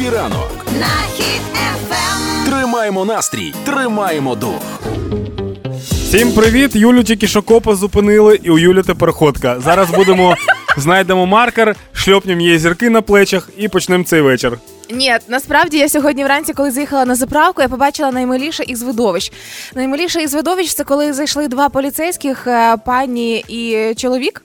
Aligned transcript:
Хеппі 0.00 0.16
ранок 0.16 0.50
на 0.80 0.86
хід 1.16 1.42
ефем. 1.52 2.46
Тримаємо 2.46 3.04
настрій, 3.04 3.54
тримаємо 3.64 4.34
дух. 4.34 4.62
Всім 5.90 6.32
привіт! 6.32 6.76
Юлю 6.76 7.02
тільки 7.02 7.26
що 7.26 7.42
копа 7.42 7.74
зупинили, 7.74 8.40
і 8.42 8.50
у 8.50 8.58
Юлі 8.58 8.82
тепер 8.82 9.12
ходка. 9.12 9.60
Зараз 9.60 9.90
будемо 9.90 10.34
знайдемо 10.76 11.26
маркер, 11.26 11.76
шльопнемо 11.92 12.40
її 12.40 12.58
зірки 12.58 12.90
на 12.90 13.02
плечах 13.02 13.48
і 13.56 13.68
почнемо 13.68 14.04
цей 14.04 14.20
вечір. 14.20 14.58
Ні, 14.90 15.16
насправді 15.28 15.78
я 15.78 15.88
сьогодні 15.88 16.24
вранці, 16.24 16.52
коли 16.52 16.70
заїхала 16.70 17.04
на 17.04 17.14
заправку, 17.14 17.62
я 17.62 17.68
побачила 17.68 18.12
наймиліше 18.12 18.62
із 18.66 18.82
видовищ. 18.82 19.32
Наймиліше 19.74 20.22
із 20.22 20.34
видовищ 20.34 20.74
це 20.74 20.84
коли 20.84 21.12
зайшли 21.12 21.48
два 21.48 21.68
поліцейських, 21.68 22.46
е, 22.46 22.76
пані 22.76 23.44
і 23.48 23.94
чоловік. 23.94 24.42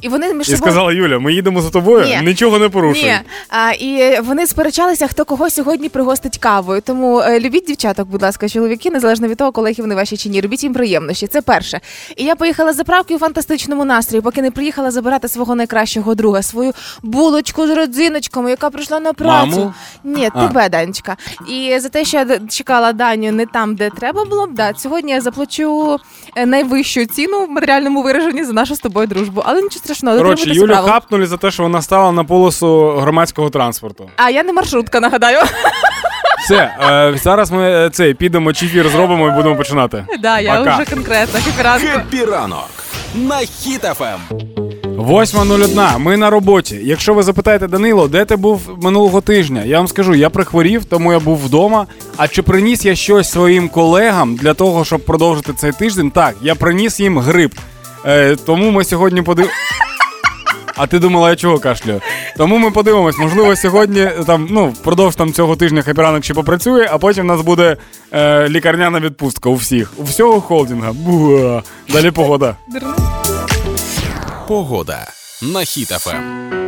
І 0.00 0.08
вони 0.08 0.34
між 0.34 0.48
І 0.48 0.52
собою 0.56 0.72
сказала 0.72 0.92
Юля, 0.92 1.18
ми 1.18 1.32
їдемо 1.32 1.62
за 1.62 1.70
тобою, 1.70 2.06
Ні. 2.06 2.20
нічого 2.22 2.58
не 2.58 2.68
порушуй. 2.68 3.04
Ні, 3.04 3.18
а, 3.48 3.72
і 3.72 4.20
вони 4.20 4.46
сперечалися, 4.46 5.06
хто 5.06 5.24
кого 5.24 5.50
сьогодні 5.50 5.88
пригостить 5.88 6.38
кавою. 6.38 6.80
Тому 6.80 7.20
е, 7.20 7.40
любіть 7.40 7.66
дівчаток, 7.66 8.08
будь 8.08 8.22
ласка, 8.22 8.48
чоловіки, 8.48 8.90
незалежно 8.90 9.28
від 9.28 9.38
того, 9.38 9.52
колеги 9.52 9.74
вони 9.78 9.94
ваші 9.94 10.16
чи 10.16 10.28
ні. 10.28 10.40
Робіть 10.40 10.62
їм 10.62 10.74
приємності. 10.74 11.26
Це 11.26 11.42
перше. 11.42 11.80
І 12.16 12.24
я 12.24 12.36
поїхала 12.36 12.72
з 12.72 12.76
заправки 12.76 13.14
у 13.14 13.18
фантастичному 13.18 13.84
настрої, 13.84 14.22
поки 14.22 14.42
не 14.42 14.50
приїхала 14.50 14.90
забирати 14.90 15.28
свого 15.28 15.54
найкращого 15.54 16.14
друга, 16.14 16.42
свою 16.42 16.72
булочку 17.02 17.66
з 17.66 17.70
родзиночками, 17.70 18.50
яка 18.50 18.70
прийшла 18.70 19.00
на 19.00 19.12
працю. 19.12 19.50
Маму? 19.50 19.74
Ні, 20.04 20.28
А. 20.34 20.46
тебе, 20.46 20.68
Данечка. 20.68 21.16
І 21.48 21.78
за 21.78 21.88
те, 21.88 22.04
що 22.04 22.16
я 22.16 22.26
чекала 22.50 22.92
Даню 22.92 23.32
не 23.32 23.46
там, 23.46 23.74
де 23.76 23.90
треба 23.90 24.24
було 24.24 24.46
б, 24.46 24.54
да, 24.54 24.72
сьогодні 24.76 25.12
я 25.12 25.20
заплачу 25.20 25.98
е, 26.36 26.46
найвищу 26.46 27.06
ціну 27.06 27.46
в 27.46 27.50
матеріальному 27.50 28.02
вираженні 28.02 28.44
за 28.44 28.52
нашу 28.52 28.74
з 28.74 28.78
тобою 28.78 29.06
дружбу. 29.06 29.42
Але 29.44 29.62
нічого 29.62 29.80
страшного, 29.86 30.16
Коротше, 30.16 30.50
Юлю. 30.50 30.90
хапнули 30.90 31.26
за 31.26 31.36
те, 31.36 31.50
що 31.50 31.62
вона 31.62 31.82
стала 31.82 32.12
на 32.12 32.24
полосу 32.24 32.90
громадського 32.90 33.50
транспорту. 33.50 34.10
А 34.16 34.30
я 34.30 34.42
не 34.42 34.52
маршрутка, 34.52 35.00
нагадаю. 35.00 35.38
Все, 36.44 36.70
е, 36.80 37.14
зараз 37.22 37.50
ми 37.50 37.86
е, 37.86 37.90
цей 37.90 38.14
підемо 38.14 38.52
чефір 38.52 38.88
зробимо 38.88 39.28
і 39.28 39.30
будемо 39.30 39.56
починати. 39.56 40.04
Да, 40.20 40.40
я 40.40 40.56
Пока. 40.58 40.74
вже 40.76 40.94
конкретно 40.94 41.40
хепіранку. 41.40 41.86
Happy 41.86 42.26
ранок. 43.16 43.46
Хіт 43.60 43.82
FM. 43.82 44.36
8.01. 44.96 45.98
Ми 45.98 46.16
на 46.16 46.30
роботі. 46.30 46.80
Якщо 46.82 47.14
ви 47.14 47.22
запитаєте 47.22 47.68
Данило, 47.68 48.08
де 48.08 48.24
ти 48.24 48.36
був 48.36 48.78
минулого 48.82 49.20
тижня? 49.20 49.62
Я 49.64 49.76
вам 49.76 49.88
скажу, 49.88 50.14
я 50.14 50.30
прихворів, 50.30 50.84
тому 50.84 51.12
я 51.12 51.20
був 51.20 51.38
вдома. 51.38 51.86
А 52.16 52.28
чи 52.28 52.42
приніс 52.42 52.84
я 52.84 52.94
щось 52.94 53.30
своїм 53.30 53.68
колегам 53.68 54.36
для 54.36 54.54
того, 54.54 54.84
щоб 54.84 55.00
продовжити 55.04 55.52
цей 55.52 55.72
тиждень? 55.72 56.10
Так, 56.10 56.34
я 56.42 56.54
приніс 56.54 57.00
їм 57.00 57.18
гриб. 57.18 57.54
Е, 58.04 58.36
тому 58.36 58.70
ми 58.70 58.84
сьогодні 58.84 59.22
подив... 59.22 59.50
А 60.78 60.86
ти 60.86 60.98
думала, 60.98 61.30
я 61.30 61.36
чого 61.36 61.58
кашлю? 61.58 62.00
Тому 62.36 62.58
ми 62.58 62.70
подивимось, 62.70 63.18
можливо, 63.18 63.56
сьогодні 63.56 64.08
там, 64.26 64.48
ну, 64.50 64.66
впродовж 64.68 65.16
там 65.16 65.32
цього 65.32 65.56
тижня 65.56 65.82
Happy 65.82 66.03
ранок 66.03 66.24
ще 66.24 66.34
попрацює, 66.34 66.88
а 66.90 66.98
потім 66.98 67.24
у 67.24 67.28
нас 67.28 67.40
буде 67.40 67.76
е, 68.12 68.48
лікарняна 68.48 69.00
відпустка 69.00 69.50
у 69.50 69.54
всіх. 69.54 69.92
У 69.96 70.04
всього 70.04 70.40
холдинга. 70.40 70.92
Буа. 70.92 71.62
Далі 71.88 72.10
погода. 72.10 72.56
Погода 74.48 74.98
на 75.42 75.64
Хіт 75.64 75.88
FM. 75.88 76.65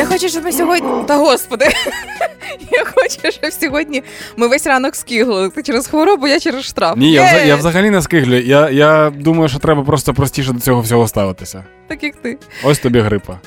Я 0.00 0.06
хочу, 0.06 0.28
щоб 0.28 0.44
ми 0.44 0.52
сьогодні. 0.52 1.04
Та 1.06 1.16
господи. 1.16 1.64
Я 2.72 2.84
хочу, 2.84 3.32
щоб 3.40 3.52
сьогодні 3.52 4.02
ми 4.36 4.48
весь 4.48 4.66
ранок 4.66 4.96
скиглили. 4.96 5.50
Ти 5.50 5.62
через 5.62 5.86
хворобу, 5.86 6.26
я 6.28 6.40
через 6.40 6.64
штраф. 6.64 6.96
Ні, 6.96 7.12
я, 7.12 7.22
вза- 7.22 7.46
я 7.46 7.56
взагалі 7.56 7.90
не 7.90 8.02
скиглю. 8.02 8.34
Я, 8.40 8.70
я 8.70 9.10
думаю, 9.10 9.48
що 9.48 9.58
треба 9.58 9.82
просто 9.84 10.14
простіше 10.14 10.52
до 10.52 10.60
цього 10.60 10.80
всього 10.80 11.08
ставитися. 11.08 11.64
Так 11.88 12.02
як 12.02 12.16
ти. 12.16 12.38
Ось 12.64 12.78
тобі 12.78 13.00
грипа. 13.00 13.38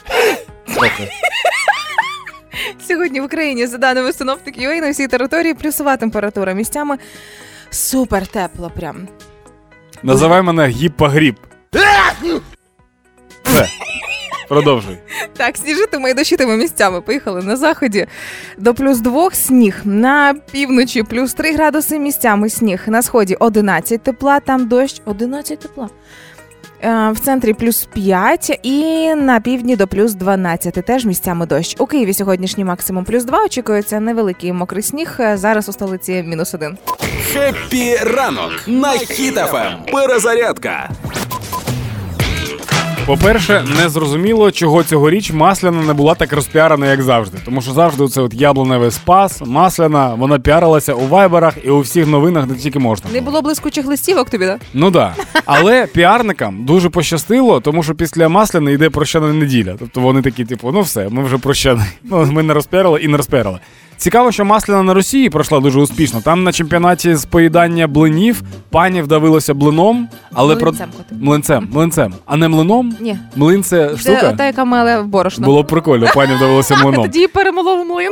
Трохи. 0.76 1.10
Сьогодні 2.88 3.22
в 3.22 3.24
Україні, 3.24 3.68
за 3.68 3.78
даними 3.78 4.14
синоптиків, 4.14 4.70
UA, 4.70 4.82
на 4.82 4.92
всій 4.92 5.08
території 5.08 5.54
плюсова 5.54 5.98
температура. 5.98 6.54
Місцями 6.54 6.98
супер 7.70 8.28
тепло 8.28 8.72
прям. 8.76 9.08
Називай 10.04 10.42
мене 10.42 10.68
гіппагріп. 10.68 11.38
Все. 13.44 13.68
Продовжуй. 14.50 14.98
Так, 15.38 15.58
сніжитиме 15.58 16.10
і 16.10 16.14
дощитиме 16.14 16.58
місцями. 16.58 17.02
Поїхали 17.02 17.42
на 17.44 17.56
заході 17.56 18.06
до 18.58 18.74
плюс 18.74 19.00
2 19.00 19.32
сніг. 19.32 19.82
На 19.84 20.36
півночі 20.52 21.04
плюс 21.04 21.34
3 21.34 21.54
градуси 21.54 22.00
місцями 22.00 22.50
сніг. 22.50 22.84
На 22.88 23.02
сході 23.02 23.36
11 23.40 24.02
тепла, 24.04 24.40
там 24.40 24.68
дощ 24.68 25.02
11 25.06 25.60
тепла. 25.60 25.90
Е, 26.84 27.12
В 27.12 27.20
центрі 27.20 27.54
плюс 27.54 27.88
5 27.94 28.60
і 28.64 29.08
на 29.16 29.40
півдні 29.40 29.76
до 29.76 29.88
плюс 29.88 30.14
12. 30.14 30.74
Теж 30.74 31.06
місцями 31.06 31.46
дощ. 31.46 31.76
У 31.80 31.86
Києві 31.86 32.14
сьогоднішній 32.14 32.66
максимум 32.66 33.04
плюс 33.06 33.24
2. 33.24 33.44
Очікується 33.46 34.00
невеликий 34.00 34.54
мокрий 34.54 34.84
сніг. 34.84 35.16
Е, 35.20 35.38
Зараз 35.38 35.70
у 35.70 35.74
столиці 35.74 36.24
мінус 36.28 36.54
1. 36.54 36.78
Хеппі 37.34 37.96
ранок 37.96 38.52
на 38.68 38.92
Хіт 38.92 39.36
ФМ. 39.36 39.92
Перезарядка. 39.92 40.90
По-перше, 43.06 43.66
не 43.78 43.90
зрозуміло, 43.90 44.52
чого 44.52 44.84
цьогоріч 44.84 45.32
масляна 45.32 45.82
не 45.84 45.94
була 45.94 46.16
так 46.16 46.34
розпіарена, 46.34 46.88
як 46.88 47.02
завжди. 47.02 47.38
Тому 47.46 47.62
що 47.62 47.72
завжди 47.72 48.08
це 48.08 48.22
от 48.22 48.34
яблуневий 48.34 48.92
спас, 48.92 49.42
масляна, 49.46 50.14
вона 50.14 50.40
піарилася 50.40 50.94
у 50.94 51.08
вайберах 51.08 51.54
і 51.64 51.70
у 51.70 51.80
всіх 51.80 52.08
новинах, 52.08 52.46
де 52.46 52.56
тільки 52.56 52.80
можна. 52.80 53.10
Не 53.14 53.22
було 53.22 53.42
блискучих 53.42 53.86
листівок 53.86 54.30
тобі, 54.30 54.46
да? 54.46 54.58
Ну 54.74 54.92
да. 54.92 55.16
Але 55.46 55.86
піарникам 55.86 56.66
дуже 56.66 56.90
пощастило, 56.90 57.60
тому 57.60 57.84
що 57.84 57.96
після 57.96 58.30
масляни 58.30 58.74
йде 58.74 58.90
прощана 58.90 59.34
неділя. 59.34 59.76
Тобто 59.80 60.02
вони 60.02 60.22
такі, 60.22 60.46
типу, 60.46 60.72
ну 60.72 60.82
все, 60.82 61.10
ми 61.10 61.24
вже 61.24 61.38
прощані. 61.38 61.82
Ну, 62.04 62.26
ми 62.32 62.44
не 62.44 62.54
розпіарили 62.54 63.00
і 63.02 63.08
не 63.08 63.18
розпіарили. 63.18 63.60
Цікаво, 64.04 64.32
що 64.32 64.46
масляна 64.46 64.84
на 64.84 64.94
Росії 64.94 65.30
пройшла 65.30 65.60
дуже 65.60 65.80
успішно. 65.80 66.22
Там 66.22 66.44
на 66.44 66.52
чемпіонаті 66.52 67.16
з 67.16 67.26
поїдання 67.26 67.88
блинів 67.88 68.42
пані 68.70 69.02
вдавилася 69.02 69.54
блином, 69.54 70.08
але 70.34 70.56
Млинцем, 70.56 70.90
про 70.90 71.18
млинцем, 71.18 71.68
млинцем, 71.72 72.14
а 72.26 72.38
не 72.38 72.48
млином. 72.48 72.96
Ні. 73.00 73.18
Млин 73.36 73.64
це 73.64 73.96
Це 74.02 74.34
та, 74.38 74.46
яка 74.46 74.66
меле 74.66 75.00
в 75.00 75.06
борошно. 75.06 75.46
Було 75.46 75.64
б 75.64 75.68
прикольно, 75.68 76.08
пані 76.16 76.36
вдавилася 76.36 76.76
млином. 76.84 77.02
Тоді 77.06 77.28
перемолов 77.28 77.86
млин. 77.86 78.12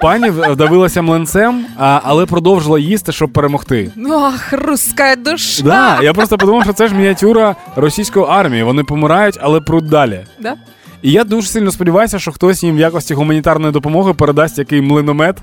Пані 0.00 0.30
вдавилася 0.30 1.02
млинцем, 1.02 1.64
а, 1.78 2.00
але 2.04 2.26
продовжила 2.26 2.78
їсти, 2.78 3.12
щоб 3.12 3.32
перемогти. 3.32 3.92
Ах, 4.10 4.52
русська 4.52 5.16
душа. 5.16 5.62
Да, 5.62 6.02
я 6.02 6.12
просто 6.12 6.38
подумав, 6.38 6.64
що 6.64 6.72
це 6.72 6.88
ж 6.88 6.94
мініатюра 6.94 7.56
російської 7.76 8.26
армії. 8.28 8.62
Вони 8.62 8.84
помирають, 8.84 9.38
але 9.40 9.60
пруть 9.60 9.88
далі. 9.88 10.20
Да? 10.40 10.54
І 11.02 11.12
я 11.12 11.24
дуже 11.24 11.48
сильно 11.48 11.70
сподіваюся, 11.70 12.18
що 12.18 12.32
хтось 12.32 12.62
їм 12.62 12.76
в 12.76 12.80
якості 12.80 13.14
гуманітарної 13.14 13.72
допомоги 13.72 14.14
передасть 14.14 14.58
який 14.58 14.82
млиномет, 14.82 15.36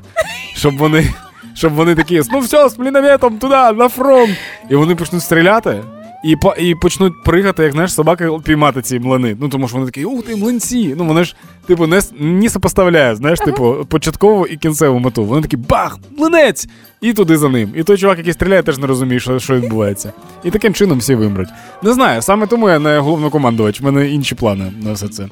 щоб 0.55 0.77
вони. 0.77 1.13
Щоб 1.53 1.73
вони 1.73 1.95
такі, 1.95 2.21
ну 2.31 2.39
все, 2.39 2.69
з 2.69 2.79
млинометом 2.79 3.37
туди, 3.37 3.55
на 3.55 3.89
фронт. 3.89 4.37
І 4.69 4.75
вони 4.75 4.95
почнуть 4.95 5.23
стріляти 5.23 5.83
і, 6.25 6.35
по, 6.35 6.53
і 6.59 6.75
почнуть 6.75 7.23
пригати, 7.23 7.63
як 7.63 7.71
знаєш, 7.71 7.93
собаки 7.93 8.29
піймати 8.43 8.81
ці 8.81 8.99
млини. 8.99 9.37
Ну 9.39 9.49
тому 9.49 9.67
що 9.67 9.77
вони 9.77 9.91
такі, 9.91 10.05
ух 10.05 10.25
ти, 10.25 10.35
млинці. 10.35 10.95
Ну 10.97 11.05
вони 11.05 11.23
ж, 11.23 11.35
типу, 11.67 11.87
не, 11.87 12.01
не 12.19 12.49
сопоставляють, 12.49 13.17
знаєш, 13.17 13.39
типу, 13.39 13.85
початкову 13.89 14.47
і 14.47 14.57
кінцеву 14.57 14.99
мету. 14.99 15.23
Вони 15.25 15.41
такі 15.41 15.57
бах, 15.57 15.97
млинець! 16.17 16.67
І 17.01 17.13
туди 17.13 17.37
за 17.37 17.49
ним. 17.49 17.73
І 17.75 17.83
той 17.83 17.97
чувак, 17.97 18.17
який 18.17 18.33
стріляє, 18.33 18.63
теж 18.63 18.77
не 18.77 18.87
розуміє, 18.87 19.19
що, 19.19 19.39
що 19.39 19.55
відбувається. 19.55 20.13
І 20.43 20.51
таким 20.51 20.73
чином 20.73 20.97
всі 20.97 21.15
вимруть. 21.15 21.49
Не 21.83 21.93
знаю, 21.93 22.21
саме 22.21 22.47
тому 22.47 22.69
я 22.69 22.79
не 22.79 22.99
головнокомандувач, 22.99 23.81
в 23.81 23.85
мене 23.85 24.09
інші 24.09 24.35
плани 24.35 24.73
на 24.81 24.93
все 24.93 25.07
це. 25.07 25.27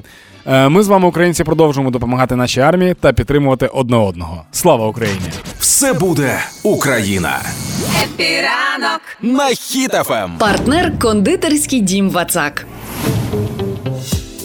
Е, 0.46 0.68
Ми 0.68 0.82
з 0.82 0.88
вами, 0.88 1.08
українці, 1.08 1.44
продовжуємо 1.44 1.90
допомагати 1.90 2.36
нашій 2.36 2.60
армії 2.60 2.94
та 3.00 3.12
підтримувати 3.12 3.66
одне 3.66 3.96
одного. 3.96 4.42
Слава 4.52 4.86
Україні! 4.86 5.20
Все 5.58 5.92
буде 5.92 6.38
Україна 6.62 7.38
Хеппі 8.04 8.56
ранок 8.56 9.00
на 9.22 9.46
Хіт 9.48 10.01
ФМ 10.01 10.28
Партнер 10.38 10.98
кондитерський 10.98 11.80
дім 11.80 12.10
Вацак. 12.10 12.66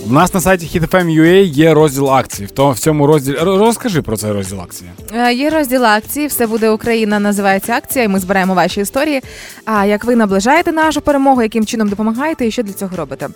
В 0.10 0.14
нас 0.14 0.34
на 0.34 0.42
сайті 0.42 0.80
HitFM.ua 0.80 1.44
є 1.44 1.74
розділ 1.74 2.10
акцій. 2.10 2.46
В, 2.46 2.52
то, 2.52 2.72
в 2.72 2.80
цьому 2.80 3.08
розділі 3.08 3.36
розкажи 3.42 4.02
про 4.02 4.18
цей 4.18 4.32
розділ 4.32 4.62
акцій. 4.62 4.86
Е, 5.16 5.34
Є 5.34 5.50
розділ 5.50 5.86
акції, 5.86 6.28
все 6.28 6.48
буде 6.48 6.70
Україна. 6.70 7.20
Називається 7.20 7.74
акція, 7.74 8.06
і 8.06 8.08
ми 8.08 8.20
збираємо 8.20 8.54
ваші 8.54 8.82
історії. 8.82 9.22
А 9.66 9.86
як 9.86 10.06
ви 10.06 10.16
наближаєте 10.16 10.72
нашу 10.72 11.02
перемогу, 11.02 11.42
яким 11.42 11.66
чином 11.66 11.90
допомагаєте 11.90 12.48
і 12.48 12.52
що 12.52 12.64
для 12.64 12.74
цього 12.74 12.98
робите? 12.98 13.28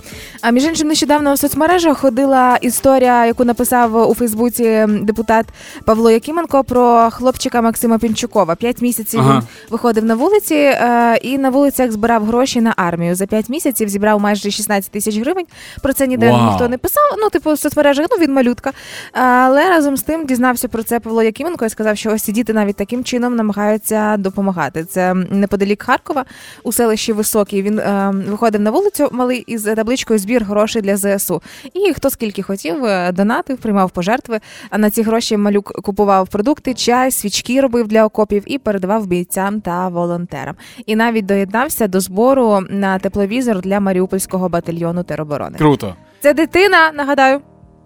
А 0.41 0.51
між 0.51 0.63
іншим, 0.63 0.87
нещодавно 0.87 1.33
в 1.33 1.37
соцмережах 1.39 1.97
ходила 1.97 2.57
історія, 2.61 3.25
яку 3.25 3.45
написав 3.45 4.09
у 4.09 4.15
Фейсбуці 4.15 4.85
депутат 5.01 5.45
Павло 5.85 6.11
Якименко 6.11 6.63
про 6.63 7.09
хлопчика 7.11 7.61
Максима 7.61 7.97
Пінчукова. 7.97 8.55
П'ять 8.55 8.81
місяців 8.81 9.19
Ага. 9.19 9.33
він 9.39 9.47
виходив 9.69 10.05
на 10.05 10.15
вулиці 10.15 10.55
е, 10.55 11.19
і 11.21 11.37
на 11.37 11.49
вулицях 11.49 11.91
збирав 11.91 12.25
гроші 12.25 12.61
на 12.61 12.73
армію. 12.77 13.15
За 13.15 13.25
п'ять 13.25 13.49
місяців 13.49 13.89
зібрав 13.89 14.19
майже 14.19 14.51
16 14.51 14.91
тисяч 14.91 15.17
гривень. 15.17 15.45
Про 15.81 15.93
це 15.93 16.07
ніде 16.07 16.31
Вау. 16.31 16.49
ніхто 16.49 16.62
ніхто 16.63 16.71
не 16.71 16.77
писав. 16.77 17.03
Ну, 17.17 17.29
типу, 17.29 17.53
в 17.53 17.59
соцмережах, 17.59 18.07
ну 18.11 18.17
він 18.17 18.33
малютка. 18.33 18.71
Але 19.11 19.69
разом 19.69 19.97
з 19.97 20.01
тим 20.01 20.25
дізнався 20.25 20.67
про 20.67 20.83
це 20.83 20.99
Павло 20.99 21.23
Якименко 21.23 21.65
і 21.65 21.69
сказав, 21.69 21.97
що 21.97 22.13
ось 22.13 22.23
ці 22.23 22.31
діти 22.31 22.53
навіть 22.53 22.75
таким 22.75 23.03
чином 23.03 23.35
намагаються 23.35 24.17
допомагати. 24.17 24.85
Це 24.85 25.13
неподалік 25.13 25.83
Харкова 25.83 26.25
у 26.63 26.71
селищі 26.71 27.13
Високій. 27.13 27.61
Він 27.61 27.79
е, 27.79 28.13
виходив 28.27 28.61
на 28.61 28.71
вулицю 28.71 29.09
малий 29.11 29.43
із 29.47 29.63
табличкою 29.63 30.19
збір 30.19 30.43
грошей 30.43 30.81
для 30.81 30.97
ЗСУ. 30.97 31.41
І 31.73 31.93
хто 31.93 32.09
скільки 32.09 32.41
хотів, 32.43 32.85
е, 32.85 33.11
донатив, 33.11 33.57
приймав 33.57 33.91
пожертви. 33.91 34.39
А 34.69 34.77
на 34.77 34.89
ці 34.89 35.01
гроші 35.01 35.37
малюк 35.37 35.81
купував 35.81 36.27
продукти, 36.27 36.73
чай, 36.73 37.11
свічки 37.11 37.61
робив 37.61 37.87
для 37.87 38.05
окопів 38.05 38.43
і 38.45 38.57
передавав 38.57 39.07
бійцям 39.07 39.61
та 39.61 39.87
волонтерам. 39.87 40.55
І 40.85 40.95
навіть 40.95 41.25
доєднався 41.25 41.87
до 41.87 41.99
збору 41.99 42.59
на 42.69 42.99
тепловізор 42.99 43.61
для 43.61 43.79
Маріупольського 43.79 44.49
батальйону 44.49 45.03
тероборони. 45.03 45.57
Круто. 45.57 45.95
Це 46.23 46.33
дитина, 46.33 46.91
нагадаю. 46.91 47.41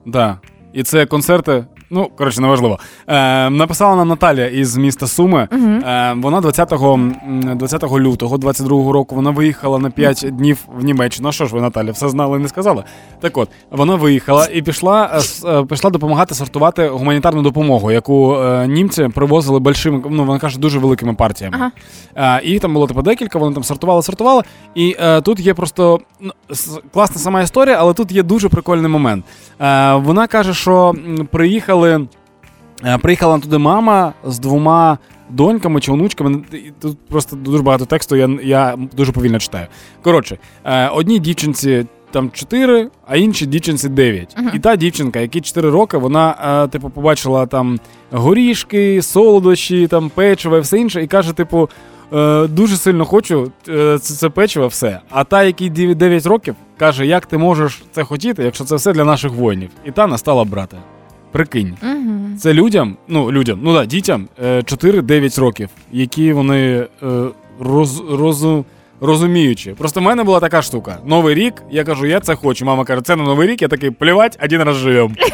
Да. 0.05 0.37
І 0.73 0.83
це 0.83 1.05
концерти. 1.05 1.65
Ну, 1.89 2.09
коротше, 2.17 2.41
неважливо. 2.41 2.79
Е, 3.07 3.49
написала 3.49 3.95
нам 3.95 4.07
Наталія 4.07 4.47
із 4.47 4.77
міста 4.77 5.07
Суми. 5.07 5.47
Е, 5.51 6.15
вона 6.17 6.41
20, 6.41 6.73
20 7.55 7.83
лютого 7.91 8.37
22 8.37 8.91
року 8.91 9.15
вона 9.15 9.29
виїхала 9.31 9.79
на 9.79 9.89
5 9.89 10.25
днів 10.31 10.57
в 10.77 10.83
Німеччину. 10.83 11.29
А 11.29 11.31
що 11.31 11.45
ж 11.45 11.55
ви, 11.55 11.61
Наталя, 11.61 11.91
все 11.91 12.09
знали 12.09 12.37
і 12.37 12.41
не 12.41 12.47
сказали? 12.47 12.83
Так 13.19 13.37
от, 13.37 13.49
вона 13.71 13.95
виїхала 13.95 14.47
і 14.53 14.61
пішла, 14.61 15.21
е, 15.45 15.49
е, 15.49 15.63
пішла 15.65 15.89
допомагати 15.89 16.35
сортувати 16.35 16.87
гуманітарну 16.87 17.41
допомогу, 17.41 17.91
яку 17.91 18.35
е, 18.35 18.67
німці 18.67 19.07
привозили 19.07 19.59
большими, 19.59 20.03
ну 20.09 20.25
вона 20.25 20.39
каже, 20.39 20.59
дуже 20.59 20.79
великими 20.79 21.13
партіями. 21.13 21.57
Ага. 22.15 22.37
Е, 22.39 22.41
і 22.43 22.59
там 22.59 22.73
було 22.73 22.87
типу 22.87 23.01
декілька, 23.01 23.39
вони 23.39 23.53
там 23.53 23.63
сортували, 23.63 24.01
сортували. 24.01 24.43
І 24.75 24.95
е, 24.99 25.21
тут 25.21 25.39
є 25.39 25.53
просто 25.53 25.99
ну, 26.21 26.31
класна 26.93 27.17
сама 27.21 27.41
історія, 27.41 27.75
але 27.79 27.93
тут 27.93 28.11
є 28.11 28.23
дуже 28.23 28.49
прикольний 28.49 28.91
момент. 28.91 29.25
Е, 29.61 29.93
вона 29.93 30.27
каже, 30.27 30.53
що 30.53 30.89
м, 30.89 31.27
приїхали, 31.77 32.07
е, 32.85 32.97
приїхала 32.97 33.39
туди 33.39 33.57
мама 33.57 34.13
з 34.25 34.39
двома 34.39 34.97
доньками 35.29 35.81
чи 35.81 35.91
онучками. 35.91 36.41
Тут 36.81 36.97
просто 37.09 37.35
дуже 37.35 37.63
багато 37.63 37.85
тексту, 37.85 38.15
я, 38.15 38.29
я 38.43 38.77
дуже 38.93 39.11
повільно 39.11 39.39
читаю. 39.39 39.67
Коротше, 40.01 40.37
е, 40.65 40.87
одній 40.87 41.19
дівчинці. 41.19 41.85
Там 42.11 42.31
4, 42.31 42.89
а 43.07 43.17
іншій 43.17 43.45
дівчинці 43.45 43.89
9. 43.89 44.35
І 44.53 44.59
та 44.59 44.75
дівчинка, 44.75 45.19
якій 45.19 45.41
4 45.41 45.69
роки, 45.69 45.97
вона, 45.97 46.35
е, 46.65 46.67
типу, 46.67 46.89
побачила 46.89 47.45
там 47.45 47.79
горішки, 48.11 49.01
солодощі, 49.01 49.87
там 49.87 50.09
печиво 50.09 50.57
і 50.57 50.59
все 50.59 50.79
інше, 50.79 51.03
і 51.03 51.07
каже, 51.07 51.33
типу, 51.33 51.69
дуже 52.49 52.77
сильно 52.77 53.05
хочу 53.05 53.51
це, 53.63 53.99
це 53.99 54.29
печиво, 54.29 54.67
все. 54.67 54.99
А 55.09 55.23
та, 55.23 55.43
якій 55.43 55.69
9 55.69 56.25
років, 56.25 56.55
каже, 56.77 57.05
як 57.05 57.25
ти 57.25 57.37
можеш 57.37 57.83
це 57.91 58.03
хотіти, 58.03 58.43
якщо 58.43 58.63
це 58.63 58.75
все 58.75 58.93
для 58.93 59.03
наших 59.03 59.31
воїнів. 59.31 59.69
І 59.85 59.91
та 59.91 60.07
настала 60.07 60.43
брати. 60.43 60.77
Прикинь. 61.37 61.77
Угу. 61.83 62.37
Це 62.39 62.53
людям, 62.53 62.97
ну 63.07 63.31
людям, 63.31 63.59
ну 63.63 63.73
да, 63.73 63.85
дітям 63.85 64.27
е, 64.43 64.57
4-9 64.57 65.39
років, 65.39 65.69
які 65.91 66.33
вони 66.33 66.85
роз, 67.01 67.23
роз, 67.59 68.03
розу, 68.09 68.65
розуміючі. 69.01 69.71
Просто 69.71 69.99
в 69.99 70.03
мене 70.03 70.23
була 70.23 70.39
така 70.39 70.61
штука. 70.61 70.97
Новий 71.05 71.35
рік, 71.35 71.53
я 71.71 71.83
кажу, 71.83 72.05
я 72.05 72.19
це 72.19 72.35
хочу. 72.35 72.65
Мама 72.65 72.85
каже, 72.85 73.01
це 73.01 73.15
на 73.15 73.23
новий 73.23 73.47
рік, 73.47 73.61
я 73.61 73.67
такий 73.67 73.91
плівать, 73.91 74.39
один 74.43 74.63
раз 74.63 74.75
живем. 74.75 75.15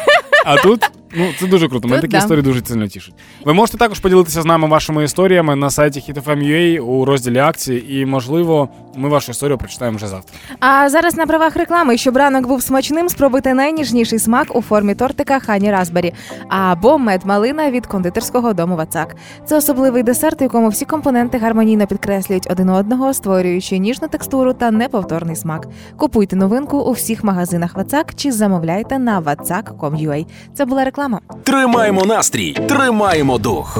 А 0.46 0.56
тут, 0.56 0.90
ну 1.16 1.28
це 1.40 1.46
дуже 1.46 1.68
круто. 1.68 1.88
Мене 1.88 2.00
такі 2.00 2.12
да. 2.12 2.18
історії 2.18 2.42
дуже 2.42 2.64
сильно 2.64 2.88
тішать. 2.88 3.14
Ви 3.44 3.54
можете 3.54 3.78
також 3.78 4.00
поділитися 4.00 4.42
з 4.42 4.44
нами 4.44 4.68
вашими 4.68 5.04
історіями 5.04 5.56
на 5.56 5.70
сайті 5.70 6.00
HitFM.ua 6.00 6.78
у 6.78 7.04
розділі 7.04 7.38
акції, 7.38 8.00
і 8.00 8.06
можливо, 8.06 8.68
ми 8.96 9.08
вашу 9.08 9.30
історію 9.30 9.58
прочитаємо 9.58 9.96
вже 9.96 10.06
завтра. 10.06 10.36
А 10.60 10.88
зараз 10.88 11.16
на 11.16 11.26
правах 11.26 11.56
реклами, 11.56 11.96
щоб 11.96 12.16
ранок 12.16 12.46
був 12.46 12.62
смачним, 12.62 13.08
спробуйте 13.08 13.54
найніжніший 13.54 14.18
смак 14.18 14.56
у 14.56 14.62
формі 14.62 14.94
тортика 14.94 15.40
Хані 15.40 15.70
Разбері 15.70 16.12
або 16.48 16.98
мед-малина 16.98 17.70
від 17.70 17.86
кондитерського 17.86 18.52
дому 18.52 18.76
Вацак. 18.76 19.16
Це 19.46 19.56
особливий 19.56 20.02
десерт, 20.02 20.40
у 20.40 20.44
якому 20.44 20.68
всі 20.68 20.84
компоненти 20.84 21.38
гармонійно 21.38 21.86
підкреслюють 21.86 22.46
один 22.50 22.70
одного, 22.70 23.14
створюючи 23.14 23.78
ніжну 23.78 24.08
текстуру 24.08 24.52
та 24.52 24.70
неповторний 24.70 25.36
смак. 25.36 25.68
Купуйте 25.96 26.36
новинку 26.36 26.78
у 26.78 26.92
всіх 26.92 27.24
магазинах 27.24 27.76
Вацак 27.76 28.14
чи 28.14 28.32
замовляйте 28.32 28.98
на 28.98 29.20
vatsak.com.ua. 29.20 30.26
Це 30.54 30.64
була 30.64 30.84
реклама. 30.84 31.03
Тримаємо 31.44 32.04
настрій, 32.04 32.52
тримаємо 32.52 33.38
дух. 33.38 33.78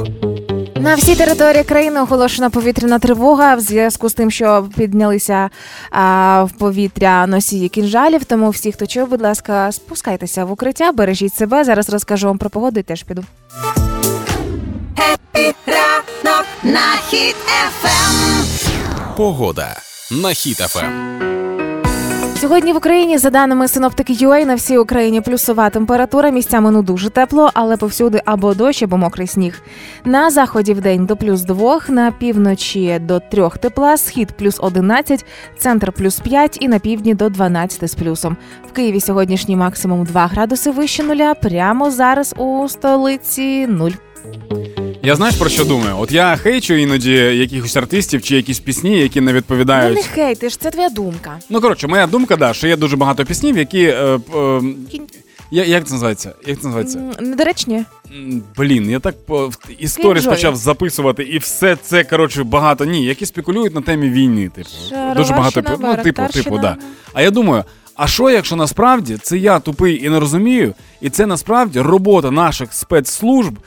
На 0.77 0.95
всій 0.95 1.15
території 1.15 1.65
країни 1.65 2.01
оголошена 2.03 2.51
повітряна 2.51 2.99
тривога 2.99 3.55
в 3.55 3.61
зв'язку 3.61 4.09
з 4.09 4.15
тим, 4.15 4.31
що 4.31 4.69
піднялися 4.77 5.51
а, 5.91 6.45
в 6.45 6.53
повітря 6.53 7.27
носії 7.27 7.69
кінжалів. 7.69 8.25
Тому 8.25 8.51
всі, 8.51 8.73
хто 8.73 8.87
чув, 8.87 9.09
будь 9.09 9.23
ласка, 9.23 9.73
спускайтеся 9.73 10.45
в 10.45 10.53
укриття, 10.53 10.93
бережіть 10.93 11.35
себе. 11.35 11.65
Зараз 11.65 11.91
розкажу 11.91 12.27
вам 12.27 12.39
про 12.39 12.51
погоду 12.51 12.81
і 12.81 12.83
теж 12.83 13.03
піду. 13.03 13.25
Ранок 15.67 16.47
на 16.63 16.97
хід 17.11 17.37
ефем. 17.67 18.45
Погода 19.17 19.77
на 20.11 20.29
Ем. 20.29 20.35
Хіт-ФМ. 20.35 21.64
Сьогодні 22.45 22.73
в 22.73 22.77
Україні, 22.77 23.19
за 23.19 23.31
даними 23.31 23.69
синоптики 23.69 24.13
UA, 24.13 24.45
на 24.45 24.55
всій 24.55 24.79
Україні 24.79 25.21
плюсова 25.21 25.71
температура, 25.71 26.31
місцями 26.31 26.71
ну 26.71 26.83
дуже 26.83 27.11
тепло, 27.11 27.51
але 27.55 27.77
повсюди 27.77 28.21
або 28.25 28.55
дощ, 28.55 28.83
або 28.83 28.97
мокрий 28.97 29.27
сніг. 29.27 29.63
На 30.05 30.31
заході 30.31 30.75
в 30.75 30.81
день 30.81 31.07
до 31.07 31.17
плюс 31.17 31.43
2, 31.43 31.81
на 31.89 32.13
півночі 32.13 32.99
до 32.99 33.21
3 33.21 33.51
тепла, 33.61 33.97
схід 33.97 34.33
плюс 34.33 34.59
11, 34.61 35.27
центр 35.59 35.93
плюс 35.93 36.21
5 36.21 36.59
і 36.61 36.69
на 36.69 36.79
півдні 36.79 37.15
до 37.15 37.29
12 37.29 37.91
з 37.91 37.95
плюсом. 37.95 38.37
В 38.69 38.73
Києві 38.73 39.01
сьогоднішній 39.01 39.57
максимум 39.57 40.05
2 40.05 40.27
градуси 40.27 40.71
вище 40.71 41.03
нуля, 41.03 41.35
прямо 41.35 41.91
зараз 41.91 42.35
у 42.39 42.69
столиці 42.69 43.67
0. 43.67 43.91
Я 45.05 45.17
знаєш 45.17 45.37
про 45.37 45.49
що 45.49 45.65
думаю? 45.65 45.97
От 45.99 46.13
я 46.13 46.37
хейчу 46.37 46.75
іноді 46.75 47.13
якихось 47.13 47.77
артистів 47.77 48.23
чи 48.23 48.37
якісь 48.37 48.61
пісні, 48.61 48.99
які 48.99 49.21
не 49.21 49.31
Ну 49.33 49.37
відповідають. 49.37 49.97
не 49.97 50.03
хейтиш, 50.03 50.57
це 50.57 50.71
твоя 50.71 50.89
думка. 50.89 51.39
Ну 51.51 51.61
коротше, 51.61 51.87
моя 51.87 52.07
думка, 52.07 52.37
да, 52.37 52.53
що 52.53 52.67
є 52.67 52.77
дуже 52.77 52.97
багато 52.97 53.25
піснів, 53.25 53.59
які. 53.59 53.83
Е, 53.83 54.19
е, 54.37 54.61
я, 55.51 55.65
як 55.65 55.85
це 55.87 55.93
називається? 55.93 56.33
Як 56.47 56.61
це 56.61 56.67
називається? 56.67 56.99
Недоречні. 57.21 57.85
Блін, 58.57 58.91
я 58.91 59.01
так 59.01 59.27
по 59.27 59.49
в 59.49 59.59
історії 59.79 60.27
почав 60.27 60.57
записувати, 60.57 61.23
і 61.23 61.39
все 61.39 61.77
це 61.77 62.05
коротше 62.05 62.45
багато. 62.45 62.85
Ні, 62.85 63.05
які 63.05 63.27
спекулюють 63.27 63.75
на 63.75 63.81
темі 63.81 64.09
війни. 64.09 64.49
Типу, 64.49 64.69
Шароварщина, 64.89 65.15
дуже 65.15 65.33
багато 65.33 65.63
ну, 65.81 65.97
типу, 66.03 66.23
типу, 66.33 66.59
да. 66.59 66.77
А 67.13 67.23
я 67.23 67.31
думаю. 67.31 67.65
А 67.97 68.07
що, 68.07 68.31
якщо 68.31 68.57
насправді 68.57 69.17
це 69.23 69.39
я 69.39 69.59
тупий 69.59 70.05
і 70.05 70.09
не 70.09 70.21
розумію, 70.21 70.75
і 71.01 71.11
це 71.11 71.27
насправді 71.27 71.81
робота 71.81 72.31
наших 72.31 72.73
спецслужб, 72.73 73.59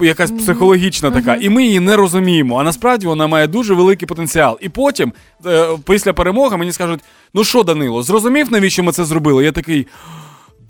якась 0.00 0.30
психологічна 0.30 1.10
така, 1.10 1.34
і 1.34 1.48
ми 1.48 1.64
її 1.64 1.80
не 1.80 1.96
розуміємо. 1.96 2.56
А 2.60 2.62
насправді 2.62 3.06
вона 3.06 3.26
має 3.26 3.46
дуже 3.46 3.74
великий 3.74 4.08
потенціал. 4.08 4.58
І 4.60 4.68
потім, 4.68 5.12
е, 5.46 5.66
після 5.86 6.12
перемоги, 6.12 6.56
мені 6.56 6.72
скажуть: 6.72 7.00
ну 7.34 7.44
що, 7.44 7.62
Данило, 7.62 8.02
зрозумів, 8.02 8.52
навіщо 8.52 8.82
ми 8.82 8.92
це 8.92 9.04
зробили? 9.04 9.44
Я 9.44 9.52
такий. 9.52 9.86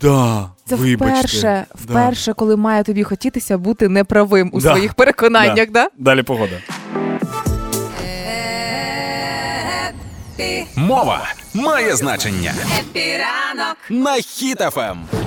Да, 0.01 0.49
Це 0.65 0.75
вибачте. 0.75 1.65
вперше, 1.75 2.31
Да. 2.31 2.33
коли 2.33 2.55
має 2.55 2.83
тобі 2.83 3.03
хотітися 3.03 3.57
бути 3.57 3.89
неправим 3.89 4.49
у 4.53 4.61
Да. 4.61 4.69
своїх 4.69 4.93
переконаннях, 4.93 5.69
да? 5.71 5.87
Далі 5.97 6.23
погода. 6.23 6.55
Мова 10.75 11.27
має 11.53 11.95
значення 11.95 12.53
епі 12.79 13.17
ранок. 13.17 13.77
на 13.89 14.17
Ем. 14.77 15.22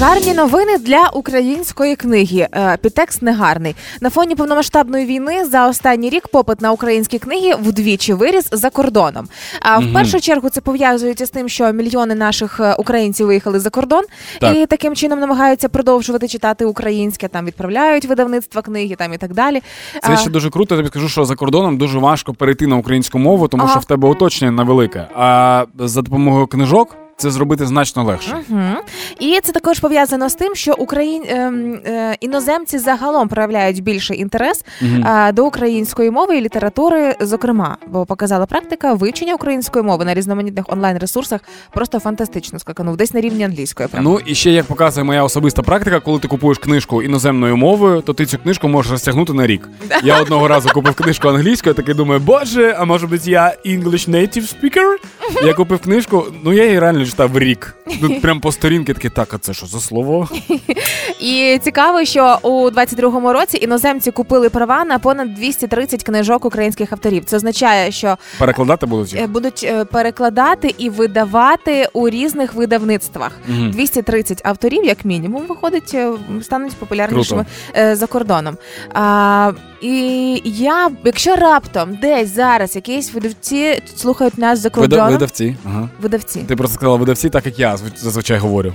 Гарні 0.00 0.34
новини 0.34 0.78
для 0.78 1.10
української 1.14 1.96
книги. 1.96 2.48
Е, 2.54 2.76
Підтекст 2.82 3.22
негарний. 3.22 3.76
На 4.00 4.10
фоні 4.10 4.34
повномасштабної 4.34 5.06
війни 5.06 5.44
за 5.44 5.68
останній 5.68 6.10
рік 6.10 6.28
попит 6.28 6.60
на 6.60 6.72
українські 6.72 7.18
книги 7.18 7.54
вдвічі 7.62 8.14
виріс 8.14 8.48
за 8.52 8.70
кордоном. 8.70 9.28
А 9.60 9.78
в 9.78 9.92
першу 9.92 10.20
чергу 10.20 10.48
це 10.48 10.60
пов'язується 10.60 11.26
з 11.26 11.30
тим, 11.30 11.48
що 11.48 11.72
мільйони 11.72 12.14
наших 12.14 12.60
е, 12.60 12.74
українців 12.74 13.26
виїхали 13.26 13.58
за 13.60 13.70
кордон 13.70 14.04
Так. 14.40 14.56
і 14.56 14.66
таким 14.66 14.96
чином 14.96 15.20
намагаються 15.20 15.68
продовжувати 15.68 16.28
читати 16.28 16.64
українське. 16.64 17.28
Там 17.28 17.46
відправляють 17.46 18.04
видавництва 18.04 18.62
книги, 18.62 18.94
там 18.98 19.12
і 19.12 19.18
так 19.18 19.34
далі. 19.34 19.62
Це 20.02 20.12
А, 20.12 20.16
ще 20.16 20.30
дуже 20.30 20.50
круто. 20.50 20.74
Я 20.74 20.78
тобі 20.78 20.88
скажу, 20.88 21.08
що 21.08 21.24
за 21.24 21.34
кордоном 21.36 21.78
дуже 21.78 21.98
важко 21.98 22.34
перейти 22.34 22.66
на 22.66 22.76
українську 22.76 23.18
мову, 23.18 23.48
тому 23.48 23.62
Ага. 23.62 23.72
що 23.72 23.80
в 23.80 23.84
тебе 23.84 24.08
уточнення 24.08 24.52
невелике. 24.52 25.08
А 25.14 25.64
за 25.78 26.02
допомогою 26.02 26.46
книжок 26.46 26.96
це 27.20 27.30
зробити 27.30 27.66
значно 27.66 28.04
легше. 28.04 28.36
Мгм. 28.48 28.76
І 29.18 29.40
це 29.42 29.52
також 29.52 29.80
пов'язано 29.80 30.28
з 30.28 30.34
тим, 30.34 30.54
що 30.54 30.74
Україн... 30.78 31.22
ем, 31.28 31.80
е, 31.86 32.16
іноземці 32.20 32.78
загалом 32.78 33.28
проявляють 33.28 33.82
більший 33.82 34.20
інтерес 34.20 34.64
е, 34.82 35.32
до 35.32 35.46
української 35.46 36.10
мови 36.10 36.38
і 36.38 36.40
літератури, 36.40 37.16
зокрема, 37.20 37.76
бо 37.86 38.06
показала 38.06 38.46
практика 38.46 38.94
вивчення 38.94 39.34
української 39.34 39.84
мови 39.84 40.04
на 40.04 40.14
різноманітних 40.14 40.64
онлайн-ресурсах 40.68 41.40
просто 41.72 41.98
фантастично 41.98 42.58
скаканув, 42.58 42.96
десь 42.96 43.14
на 43.14 43.20
рівні 43.20 43.44
англійської. 43.44 43.88
Прям. 43.88 44.04
Ну 44.04 44.20
і 44.26 44.34
ще 44.34 44.50
як 44.50 44.66
показує 44.66 45.04
моя 45.04 45.24
особиста 45.24 45.62
практика, 45.62 46.00
коли 46.00 46.18
ти 46.18 46.28
купуєш 46.28 46.58
книжку 46.58 47.02
іноземною 47.02 47.56
мовою, 47.56 48.00
то 48.00 48.14
ти 48.14 48.26
цю 48.26 48.38
книжку 48.38 48.68
можеш 48.68 48.92
розтягнути 48.92 49.32
на 49.32 49.46
рік. 49.46 49.68
Я 50.04 50.20
одного 50.20 50.48
разу 50.48 50.68
купив 50.68 50.94
книжку 50.94 51.28
англійською, 51.28 51.74
такий 51.74 51.94
думаю, 51.94 52.20
боже, 52.20 52.76
а 52.78 52.84
може 52.84 53.06
бути 53.06 53.30
я 53.30 53.54
English 53.66 54.10
native 54.10 54.54
speaker? 54.54 54.96
Я 55.44 55.54
купив 55.54 55.78
книжку, 55.78 56.24
ну 56.44 56.52
я 56.52 56.64
її 56.64 56.78
реально 56.78 57.04
читав 57.10 57.38
рік. 57.38 57.74
Тут 58.00 58.22
прям 58.22 58.40
по 58.40 58.52
сторінки 58.52 58.94
таке, 58.94 59.10
так, 59.10 59.34
а 59.34 59.38
це 59.38 59.54
що 59.54 59.66
за 59.66 59.80
слово? 59.80 60.28
І 61.20 61.58
цікаво, 61.62 62.04
що 62.04 62.38
у 62.42 62.70
22-му 62.70 63.32
році 63.32 63.58
іноземці 63.62 64.10
купили 64.10 64.50
права 64.50 64.84
на 64.84 64.98
понад 64.98 65.34
230 65.34 66.02
книжок 66.04 66.44
українських 66.44 66.92
авторів. 66.92 67.24
Це 67.24 67.36
означає, 67.36 67.92
що 67.92 68.16
Перекладати 68.38 68.86
будуть? 68.86 69.14
е, 69.18 69.26
будуть 69.26 69.64
е, 69.68 69.84
перекладати 69.84 70.74
і 70.78 70.90
видавати 70.90 71.88
у 71.92 72.08
різних 72.08 72.54
видавництвах. 72.54 73.32
Мгм. 73.48 73.70
230 73.70 74.40
авторів, 74.44 74.84
як 74.84 75.04
мінімум, 75.04 75.42
виходить, 75.48 75.94
е, 75.94 76.12
стануть 76.42 76.72
популярнішими 76.76 77.44
Круто. 77.74 77.96
за 77.96 78.06
кордоном. 78.06 78.56
А, 78.94 79.52
і 79.80 80.42
я, 80.44 80.90
якщо 81.04 81.36
раптом 81.36 81.98
десь 82.02 82.34
зараз 82.34 82.76
якісь 82.76 83.14
видавці 83.14 83.82
слухають 83.96 84.38
нас 84.38 84.58
за 84.58 84.70
кордоном, 84.70 85.12
видавці. 85.12 85.56
Ага. 85.66 85.88
видавці. 86.00 86.40
Ти 86.48 86.56
просто 86.56 86.74
сказала 86.74 86.96
видавці, 87.00 87.30
так 87.30 87.46
як 87.46 87.58
я 87.58 87.72
зв- 87.74 87.96
зазвичай 87.96 88.38
говорю. 88.38 88.72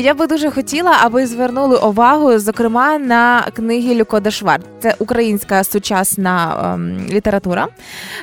Я 0.00 0.14
би 0.14 0.26
дуже 0.26 0.50
хотіла, 0.50 0.96
аби 1.00 1.26
звернули 1.26 1.76
увагу, 1.78 2.38
зокрема, 2.38 2.98
на 2.98 3.42
книги 3.56 3.94
Люко 3.94 4.20
Дешвар. 4.20 4.60
Це 4.82 4.94
українська 4.98 5.64
сучасна 5.64 6.60
ем, 6.74 7.06
література. 7.10 7.68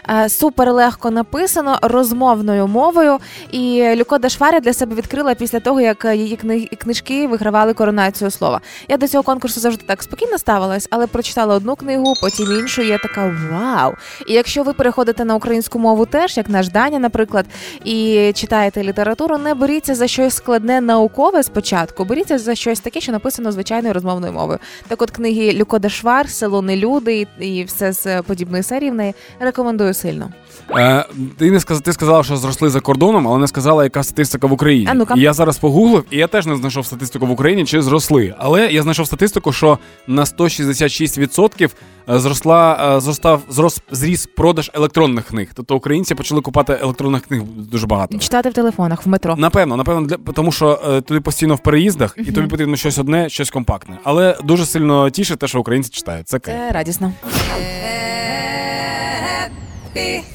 Е, 0.10 0.30
супер 0.30 0.72
легко 0.74 1.12
написано 1.12 1.80
розмовною 1.82 2.68
мовою. 2.68 3.18
І 3.52 3.94
Люко 3.96 4.18
Дешвар 4.18 4.54
я 4.54 4.60
для 4.60 4.74
себе 4.74 4.96
відкрила 4.96 5.36
після 5.36 5.60
того, 5.60 5.82
як 5.82 6.06
її 6.16 6.38
кни- 6.44 6.76
книжки 6.78 7.28
вигравали 7.28 7.74
коронацію 7.74 8.32
слова. 8.32 8.62
Я 8.90 8.98
до 8.98 9.08
цього 9.08 9.24
конкурсу 9.24 9.60
завжди 9.60 9.84
так 9.88 10.04
спокійно 10.04 10.38
ставилась, 10.38 10.88
але 10.92 11.08
прочитала 11.08 11.56
одну 11.56 11.76
книгу, 11.76 12.14
потім 12.22 12.60
іншу. 12.60 12.82
І 12.82 12.88
я 12.88 12.98
така 12.98 13.36
вау. 13.52 13.94
І 14.28 14.34
якщо 14.34 14.64
ви 14.64 14.74
переходите 14.74 15.26
на 15.26 15.36
українську 15.36 15.80
мову 15.80 16.06
теж, 16.06 16.38
як 16.38 16.50
наш 16.50 16.70
Даня, 16.70 17.00
наприклад, 17.00 17.46
і 17.86 18.32
читаєте 18.36 18.84
літературу, 18.84 19.38
не 19.38 19.54
беріться 19.54 19.96
за 19.96 20.08
щось 20.08 20.34
складне 20.34 20.82
наукове 20.82 21.44
спочатку, 21.44 22.06
беріться 22.06 22.38
за 22.38 22.56
щось 22.56 22.80
таке, 22.80 23.02
що 23.02 23.12
написано 23.12 23.52
звичайною 23.52 23.94
розмовною 23.94 24.34
мовою. 24.34 24.60
Так 24.88 25.02
от 25.02 25.12
книги 25.12 25.54
Люко 25.54 25.80
Дешвар, 25.80 26.30
Село 26.30 26.62
не 26.62 26.76
люди 26.76 27.28
і 27.40 27.64
все 27.64 27.92
з 27.92 28.22
подібної 28.22 28.64
серії 28.64 28.92
в 28.92 28.96
неї 28.96 29.14
рекомендую 29.40 29.94
сильно. 29.94 30.30
Е, 30.72 31.06
ти 31.38 31.52
не 31.52 31.60
сказ... 31.60 31.82
ти 31.82 31.94
сказала, 31.94 32.24
що 32.24 32.38
зросли 32.38 32.70
за 32.70 32.80
кордоном, 32.80 33.28
але 33.28 33.38
не 33.38 33.48
сказала, 33.48 33.84
яка 33.84 34.04
статистика 34.04 34.48
в 34.48 34.54
Україні. 34.54 34.88
А 34.90 34.94
ну-ка. 34.94 35.14
І 35.18 35.20
я 35.20 35.34
зараз 35.34 35.58
погуглив, 35.58 36.06
і 36.12 36.18
я 36.18 36.28
теж 36.28 36.46
не 36.46 36.56
знайшов 36.56 36.86
статистику 36.86 37.26
в 37.26 37.32
Україні, 37.32 37.66
чи 37.66 37.82
зросли. 37.82 38.36
Але 38.38 38.68
я 38.68 38.82
знайшов 38.82 39.08
статистику, 39.08 39.52
що 39.52 39.80
на 40.08 40.24
166% 40.24 41.70
зросла 42.08 42.94
е, 42.98 43.00
зростав 43.00 43.42
зрос 43.50 43.82
зріс 43.92 44.26
продаж 44.26 44.72
електронних 44.74 45.26
книг. 45.26 45.50
Тобто 45.54 45.76
українці 45.76 46.16
почали 46.16 46.42
купувати 46.42 46.78
електронних 46.82 47.22
книг 47.22 47.42
дуже 47.44 47.88
багато. 47.88 48.18
Читати 48.18 48.50
в 48.50 48.54
телефонах 48.54 49.06
в 49.06 49.10
метро. 49.10 49.36
Напевно, 49.38 49.78
напевно, 49.78 50.08
для 50.08 50.18
тому, 50.18 50.52
що 50.52 50.82
е, 50.88 51.02
ти 51.02 51.22
постійно 51.22 51.56
в 51.56 51.60
переїздах, 51.60 52.16
і 52.18 52.32
тобі 52.32 52.48
потрібно 52.48 52.76
щось 52.76 52.98
одне, 52.98 53.30
щось 53.30 53.50
компактне. 53.50 53.98
Але 54.04 54.38
дуже 54.44 54.66
сильно 54.66 55.10
тішить 55.10 55.40
те, 55.40 55.48
що 55.48 55.60
українці 55.60 55.90
читають. 55.90 56.28
Це 56.28 56.40
кайф. 56.40 56.58
Це 56.58 56.72
радісно. 56.72 57.12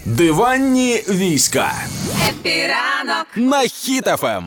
Диванні 0.04 1.02
війська 1.08 1.72
Хеппі 2.28 2.82
ранок 2.82 3.26
на 3.36 3.62
Ем. 3.62 3.68
Хіт-ФМ. 3.68 4.42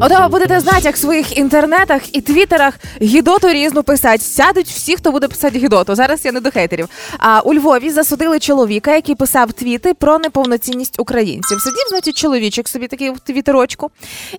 Ото 0.00 0.28
будете 0.30 0.60
знати, 0.60 0.80
як 0.82 0.94
в 0.94 0.98
своїх 0.98 1.38
інтернетах 1.38 2.16
і 2.16 2.20
твіттерах 2.20 2.74
гідоту 3.02 3.48
різну 3.48 3.82
писать. 3.82 4.22
Сядуть 4.22 4.66
всі, 4.66 4.96
хто 4.96 5.12
буде 5.12 5.28
писати 5.28 5.58
гідоту. 5.58 5.94
Зараз 5.94 6.24
я 6.24 6.32
не 6.32 6.40
до 6.40 6.50
хейтерів. 6.50 6.88
А 7.18 7.40
у 7.40 7.54
Львові 7.54 7.90
засудили 7.90 8.38
чоловіка, 8.38 8.94
який 8.94 9.14
писав 9.14 9.52
твіти 9.52 9.94
про 9.94 10.18
неповноцінність 10.18 11.00
українців. 11.00 11.60
Сидів, 11.60 11.84
значить, 11.88 12.16
чоловічок 12.16 12.68
собі 12.68 12.86
такий 12.86 13.10
в 13.10 13.18
твіттерочку, 13.20 13.90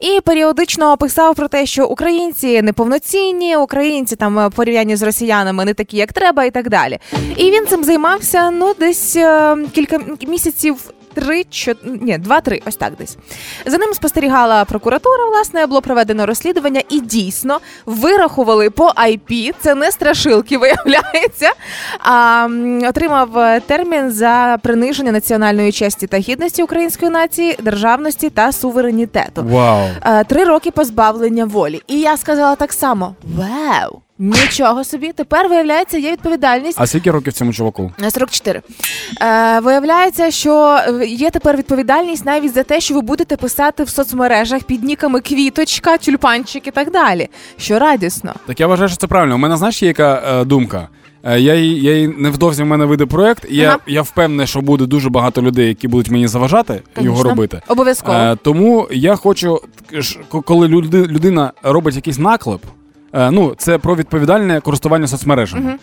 і 0.02 0.22
періодично 0.22 0.98
писав 0.98 1.36
про 1.36 1.48
те, 1.48 1.66
що 1.66 1.86
українці 1.88 2.62
неповноцінні, 2.62 3.58
українці 3.58 4.16
там 4.16 4.40
е, 4.40 4.50
порівнянні 4.50 4.96
з 4.96 5.02
росіянами 5.02 5.66
не 5.66 5.74
такі, 5.74 5.98
як 5.98 6.14
треба, 6.14 6.44
і 6.44 6.52
так 6.52 6.70
далі. 6.70 7.00
І 7.38 7.52
він 7.52 7.68
цим 7.68 7.84
займався 7.84 8.52
ну 8.52 8.74
десь 8.80 9.16
е, 9.16 9.58
кілька 9.74 10.00
місяців. 10.28 10.76
Три, 11.16 11.44
чо... 11.50 11.74
ні, 11.84 12.18
два-три, 12.18 12.62
ось 12.68 12.76
так 12.76 12.94
десь. 13.00 13.18
За 13.66 13.78
ним 13.78 13.94
спостерігала 13.94 14.66
прокуратура, 14.66 15.26
власне, 15.32 15.66
було 15.66 15.82
проведено 15.82 16.26
розслідування, 16.26 16.82
і 16.90 17.00
дійсно 17.02 17.60
вирахували 17.86 18.70
по 18.70 18.88
IP, 18.88 19.54
це 19.62 19.76
не 19.76 19.92
страшилки, 19.92 20.58
виявляється. 20.58 21.52
А 22.00 22.48
отримав 22.90 23.38
е, 23.38 23.60
термін 23.60 24.12
за 24.12 24.58
приниження 24.64 25.12
національної 25.12 25.72
честі 25.72 26.08
та 26.08 26.18
гідності 26.18 26.64
української 26.64 27.12
нації, 27.12 27.58
державності 27.62 28.30
та 28.30 28.52
суверенітету. 28.52 29.44
Вау. 29.44 29.88
Е, 30.06 30.24
Три 30.24 30.44
роки 30.44 30.72
позбавлення 30.72 31.46
волі. 31.46 31.82
І 31.88 32.00
я 32.00 32.18
сказала 32.18 32.56
так 32.56 32.74
само: 32.74 33.16
Вау! 33.38 34.02
Нічого 34.20 34.84
собі, 34.84 35.12
тепер 35.12 35.50
виявляється, 35.50 35.98
є 35.98 36.12
відповідальність. 36.12 36.78
А 36.82 36.88
скільки 36.88 37.12
років 37.12 37.34
цьому 37.34 37.54
чуваку? 37.54 37.92
Е, 38.04 38.12
44. 38.12 38.62
Е, 39.22 39.60
виявляється, 39.60 40.32
що 40.32 40.80
е, 41.02 41.06
є 41.08 41.30
тепер 41.30 41.58
відповідальність 41.58 42.26
навіть 42.26 42.54
за 42.54 42.64
те, 42.64 42.80
що 42.82 42.94
ви 42.96 43.02
будете 43.02 43.38
писати 43.38 43.84
в 43.84 43.90
соцмережах 43.90 44.64
під 44.64 44.84
ніками 44.84 45.22
квіточка, 45.22 45.98
тюльпанчик 45.98 46.68
і 46.68 46.72
так 46.72 46.92
далі. 46.92 47.28
Що 47.58 47.80
радісно. 47.80 48.34
Так 48.46 48.60
я 48.60 48.68
вважаю, 48.68 48.90
що 48.90 48.98
це 48.98 49.08
правильно. 49.08 49.36
У 49.36 49.38
мене 49.38 49.58
знаєш, 49.58 49.82
є 49.84 49.88
яка 49.88 50.24
е, 50.42 50.46
думка. 50.46 50.88
Е, 51.24 51.40
Я 51.40 51.56
її, 51.56 51.82
я 51.82 51.94
її 51.94 52.08
невдовзі 52.08 52.64
в 52.64 52.66
мене 52.66 52.86
вийде 52.86 53.06
проект. 53.06 53.46
і 53.50 53.56
Я, 53.56 53.68
Ага. 53.68 53.78
я 53.88 54.02
впевнений, 54.02 54.48
що 54.48 54.62
буде 54.62 54.86
дуже 54.86 55.10
багато 55.10 55.42
людей, 55.42 55.68
які 55.68 55.88
будуть 55.88 56.12
мені 56.12 56.28
заважати 56.28 56.82
його 57.02 57.24
робити. 57.24 57.62
Обов'язково. 57.68 58.18
Е, 58.18 58.38
тому 58.44 58.88
я 58.92 59.16
хочу, 59.16 59.62
коли 60.30 60.68
люди, 60.68 61.06
людина 61.06 61.52
робить 61.64 61.96
якийсь 61.96 62.20
наклеп, 62.20 62.62
е, 62.66 62.68
ну 63.16 63.54
це 63.58 63.78
про 63.78 63.96
відповідальне 63.96 64.62
користування 64.62 65.08
соцмережами, 65.08 65.70
угу. 65.70 65.80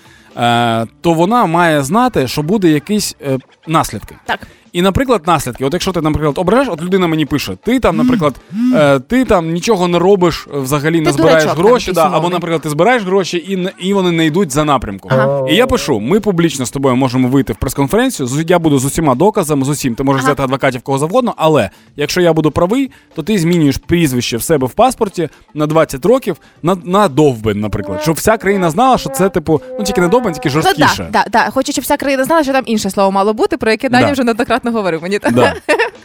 то 1.00 1.12
вона 1.14 1.46
має 1.46 1.82
знати, 1.82 2.28
що 2.28 2.42
буде 2.42 2.68
якісь 2.68 3.16
е, 3.26 3.38
наслідки. 3.66 4.14
Так. 4.24 4.40
І, 4.72 4.82
наприклад, 4.82 5.22
наслідки. 5.26 5.64
От 5.64 5.72
якщо 5.72 5.92
ти, 5.92 6.00
наприклад, 6.00 6.38
ображаєш, 6.38 6.68
от 6.72 6.82
людина 6.82 7.06
мені 7.06 7.26
пише, 7.26 7.56
ти 7.64 7.80
там, 7.80 7.96
наприклад, 7.96 8.34
е, 8.74 8.98
ти 9.00 9.24
там 9.24 9.50
нічого 9.52 9.88
не 9.88 9.98
робиш, 9.98 10.46
е, 10.54 10.58
взагалі 10.58 11.00
не 11.00 11.06
Ти 11.06 11.12
збираєш 11.12 11.42
дурачок 11.42 11.56
там 11.56 11.66
гроші, 11.66 11.90
якийсь 11.90 12.10
да, 12.10 12.16
або, 12.16 12.28
наприклад, 12.28 12.62
ти 12.62 12.70
збираєш 12.70 13.02
гроші 13.02 13.44
і, 13.48 13.56
не- 13.56 13.72
і 13.78 13.94
вони 13.94 14.10
не 14.10 14.26
йдуть 14.26 14.50
за 14.52 14.64
напрямком. 14.64 15.10
Ага. 15.14 15.48
І 15.50 15.54
я 15.54 15.66
пишу: 15.66 16.00
ми 16.00 16.20
публічно 16.20 16.66
з 16.66 16.70
тобою 16.70 16.96
можемо 16.96 17.28
вийти 17.28 17.52
в 17.52 17.56
прес-конференцію. 17.56 18.26
з- 18.26 18.44
Я 18.50 18.58
буду 18.58 18.78
з 18.78 18.84
усіма 18.84 19.14
доказами, 19.14 19.64
з 19.64 19.68
усім. 19.68 19.94
Ти 19.94 20.02
можеш 20.02 20.22
Ага. 20.22 20.28
взяти 20.32 20.42
адвокатів 20.42 20.82
кого 20.82 20.98
завгодно, 20.98 21.34
але 21.36 21.70
якщо 21.96 22.20
я 22.20 22.32
буду 22.32 22.50
правий, 22.50 22.90
то 23.14 23.22
ти 23.22 23.38
змінюєш 23.38 23.76
прізвище 23.76 24.36
в 24.36 24.42
себе 24.42 24.66
в 24.66 24.72
паспорті 24.72 25.28
на 25.54 25.66
20 25.66 26.04
років 26.06 26.36
на, 26.62 26.76
на 26.84 27.08
довбень, 27.08 27.60
наприклад. 27.60 28.02
Щоб 28.02 28.14
вся 28.14 28.36
країна 28.36 28.70
знала, 28.70 28.98
що 28.98 29.10
це, 29.10 29.28
типу, 29.28 29.60
ну 29.78 29.84
тільки 29.84 30.00
не 30.00 30.08
довбень, 30.08 30.32
тільки 30.32 30.48
Ну, 30.48 30.52
жорсткіше. 30.52 31.08
да, 31.12 31.24
да, 31.24 31.44
да. 31.44 31.50
Хочу, 31.50 31.72
щоб 31.72 31.84
вся 31.84 31.96
країна 31.96 32.24
знала, 32.24 32.42
що 32.42 32.52
там 32.52 32.62
інше 32.66 32.90
слово 32.90 33.10
мало 33.12 33.34
бути, 33.34 33.56
про 33.56 33.70
яке 33.70 33.88
Даня 33.88 34.06
Да. 34.06 34.12
вже 34.12 34.24
неоднократно 34.24 34.61
говорив 34.70 35.02
мені. 35.02 35.18
Да. 35.32 35.54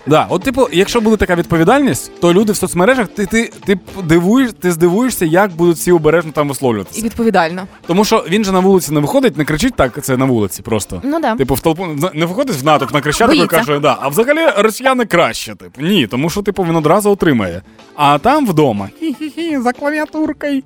Да. 0.07 0.27
От, 0.29 0.43
типу, 0.43 0.67
якщо 0.71 1.01
буде 1.01 1.17
така 1.17 1.35
відповідальність, 1.35 2.11
то 2.21 2.33
люди 2.33 2.53
в 2.53 2.55
соцмережах, 2.55 3.07
ти, 3.07 3.25
ти, 3.25 3.51
ти, 3.65 3.79
дивуєш, 4.03 4.51
ти 4.61 4.71
здивуєшся, 4.71 5.25
як 5.25 5.51
будуть 5.51 5.77
всі 5.77 5.91
обережно 5.91 6.31
там 6.31 6.51
І 6.95 7.01
відповідально. 7.01 7.67
Тому 7.87 8.05
що 8.05 8.25
він 8.29 8.43
же 8.43 8.51
на 8.51 8.59
вулиці 8.59 8.91
не 8.93 8.99
виходить, 8.99 9.37
не 9.37 9.45
кричить 9.45 9.75
так, 9.75 10.03
це 10.03 10.17
на 10.17 10.25
вулиці 10.25 10.61
просто. 10.61 11.01
Ну 11.03 11.19
да. 11.19 11.35
Типу, 11.35 11.53
в 11.53 11.59
толпу 11.59 11.87
не 12.13 12.25
виходить 12.25 12.61
в 12.61 12.65
натовп 12.65 12.93
на 12.93 13.01
кричати 13.01 13.37
і 13.37 13.47
каже, 13.47 13.79
да. 13.79 13.97
А 14.01 14.07
взагалі 14.07 14.47
росіяни 14.57 15.05
краще. 15.05 15.55
Типу. 15.55 15.81
Ні, 15.81 16.07
тому 16.07 16.29
що 16.29 16.41
типу 16.41 16.63
він 16.63 16.75
одразу 16.75 17.11
отримає. 17.11 17.61
А 17.95 18.17
там 18.17 18.47
вдома 18.47 18.89
хі-хі-хі, 19.01 19.61
за 19.61 19.73
клавіатуркою. 19.73 20.61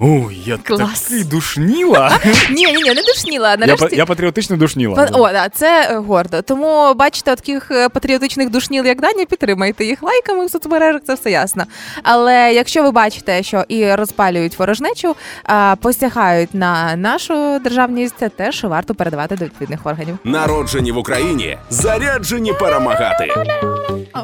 Ой, 0.00 0.42
я 0.46 0.56
Клас. 0.56 1.00
такий 1.00 1.24
душніла. 1.24 2.18
Ні, 2.50 2.64
ні, 2.66 2.72
ні, 2.72 2.94
не 2.94 3.02
душніла. 3.02 3.50
я, 3.50 3.56
Нарешті. 3.56 3.86
па- 3.90 3.96
я 3.96 4.06
патріотично 4.06 4.56
душніла. 4.56 5.08
О, 5.12 5.32
да, 5.32 5.48
це 5.48 5.88
е, 5.90 5.96
гордо. 5.98 6.42
Тому 6.42 6.94
бачите, 6.94 7.36
таких 7.36 7.70
е, 7.70 7.88
патріотичних 7.88 8.50
душніл, 8.50 8.86
як 8.86 9.00
Даня, 9.00 9.24
підтримайте 9.24 9.84
їх 9.84 10.02
лайками 10.02 10.46
в 10.46 10.50
соцмережах, 10.50 11.00
це 11.06 11.14
все 11.14 11.30
ясно. 11.30 11.64
Але 12.02 12.52
якщо 12.54 12.82
ви 12.82 12.90
бачите, 12.90 13.42
що 13.42 13.64
і 13.68 13.94
розпалюють 13.94 14.58
ворожнечу, 14.58 15.16
а 15.44 15.76
посягають 15.80 16.54
на 16.54 16.96
нашу 16.96 17.58
державність, 17.58 18.14
це 18.20 18.28
теж 18.28 18.64
варто 18.64 18.94
передавати 18.94 19.36
до 19.36 19.44
відповідних 19.44 19.86
органів. 19.86 20.18
Народжені 20.24 20.92
в 20.92 20.96
Україні, 20.98 21.58
заряджені 21.70 22.52
перемагати. 22.52 23.28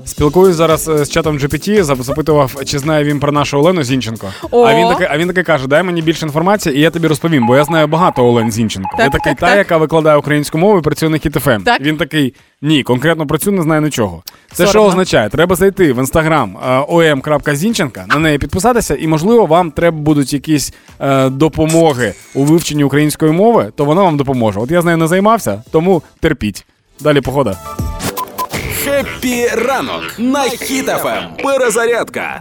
Спілкуюсь 0.05 0.57
зараз 0.57 0.89
е, 0.89 1.05
з 1.05 1.11
чатом 1.11 1.39
GPT, 1.39 1.83
запитував, 2.03 2.53
чи 2.67 2.79
знає 2.79 3.05
він 3.05 3.21
про 3.21 3.33
нашу 3.33 3.59
Олену 3.59 3.83
Зінченко. 3.83 4.33
О! 4.51 4.65
А 4.67 4.75
він 4.75 4.89
такий, 4.89 5.07
а 5.11 5.19
він 5.19 5.29
такий 5.29 5.45
каже: 5.45 5.60
дай 5.67 5.83
мені 5.83 6.03
більше 6.03 6.27
інформації, 6.27 6.77
і 6.77 6.81
я 6.81 6.91
тобі 6.91 7.07
розповім, 7.07 7.47
бо 7.47 7.57
я 7.57 7.65
знаю 7.65 7.87
багато 7.87 8.25
Олен 8.25 8.51
Зінченко. 8.51 8.91
Так, 8.97 9.01
я 9.01 9.11
такий, 9.11 9.33
так, 9.33 9.41
та, 9.41 9.47
так. 9.47 9.59
яка 9.59 9.77
викладає 9.77 10.17
українську 10.17 10.59
мову 10.59 10.79
і 10.79 10.83
працює 10.83 11.09
на 11.09 11.17
Хіт-ФМ. 11.17 11.63
Так. 11.63 11.81
Він 11.81 11.97
такий: 11.97 12.35
ні, 12.63 12.83
конкретно 12.83 13.27
про 13.27 13.39
цю 13.39 13.53
не 13.53 13.63
знаю 13.63 13.81
нічого. 13.81 14.23
Це 14.53 14.67
що 14.67 14.85
означає? 14.85 15.29
Треба 15.29 15.57
зайти 15.57 15.93
в 15.93 15.99
інстаграм 15.99 16.57
om.зінченка, 16.89 18.05
на 18.09 18.17
неї 18.19 18.39
підписатися, 18.39 18.97
і 19.01 19.07
можливо 19.07 19.47
вам 19.47 19.71
треба 19.71 19.97
будуть 19.97 20.33
якісь 20.33 20.75
е, 21.01 21.29
допомоги 21.29 22.15
у 22.35 22.45
вивченні 22.45 22.85
української 22.85 23.33
мови, 23.33 23.73
то 23.77 23.85
вона 23.85 24.03
вам 24.03 24.17
допоможе. 24.17 24.61
От 24.61 24.71
я 24.71 24.83
з 24.83 24.85
нею 24.85 24.97
не 24.97 25.07
займався, 25.07 25.63
тому 25.71 26.03
терпіть. 26.21 26.67
Далі 27.01 27.21
погода. 27.21 27.57
Хеппі 28.85 29.47
ранок 29.47 30.15
на 30.19 30.43
Хіт 30.43 30.89
ФМ. 30.89 31.23
Перезарядка. 31.43 32.41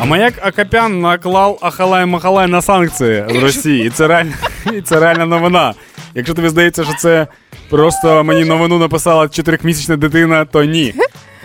Амаяк 0.00 0.34
Акопян 0.42 1.00
наклав 1.00 1.58
Ахалай 1.62 2.06
Махалай 2.06 2.46
на 2.46 2.62
санкції 2.62 3.24
в 3.28 3.42
Росії. 3.42 3.86
І 3.86 3.90
це 3.90 4.08
реально, 4.08 4.32
і 4.76 4.80
це 4.80 5.00
реальна 5.00 5.26
новина. 5.26 5.74
Якщо 6.14 6.34
тобі 6.34 6.48
здається, 6.48 6.84
що 6.84 6.92
це 6.98 7.26
просто 7.70 8.24
мені 8.24 8.44
новину 8.44 8.78
написала 8.78 9.28
чотирьохмісячна 9.28 9.96
дитина, 9.96 10.44
то 10.44 10.64
ні. 10.64 10.94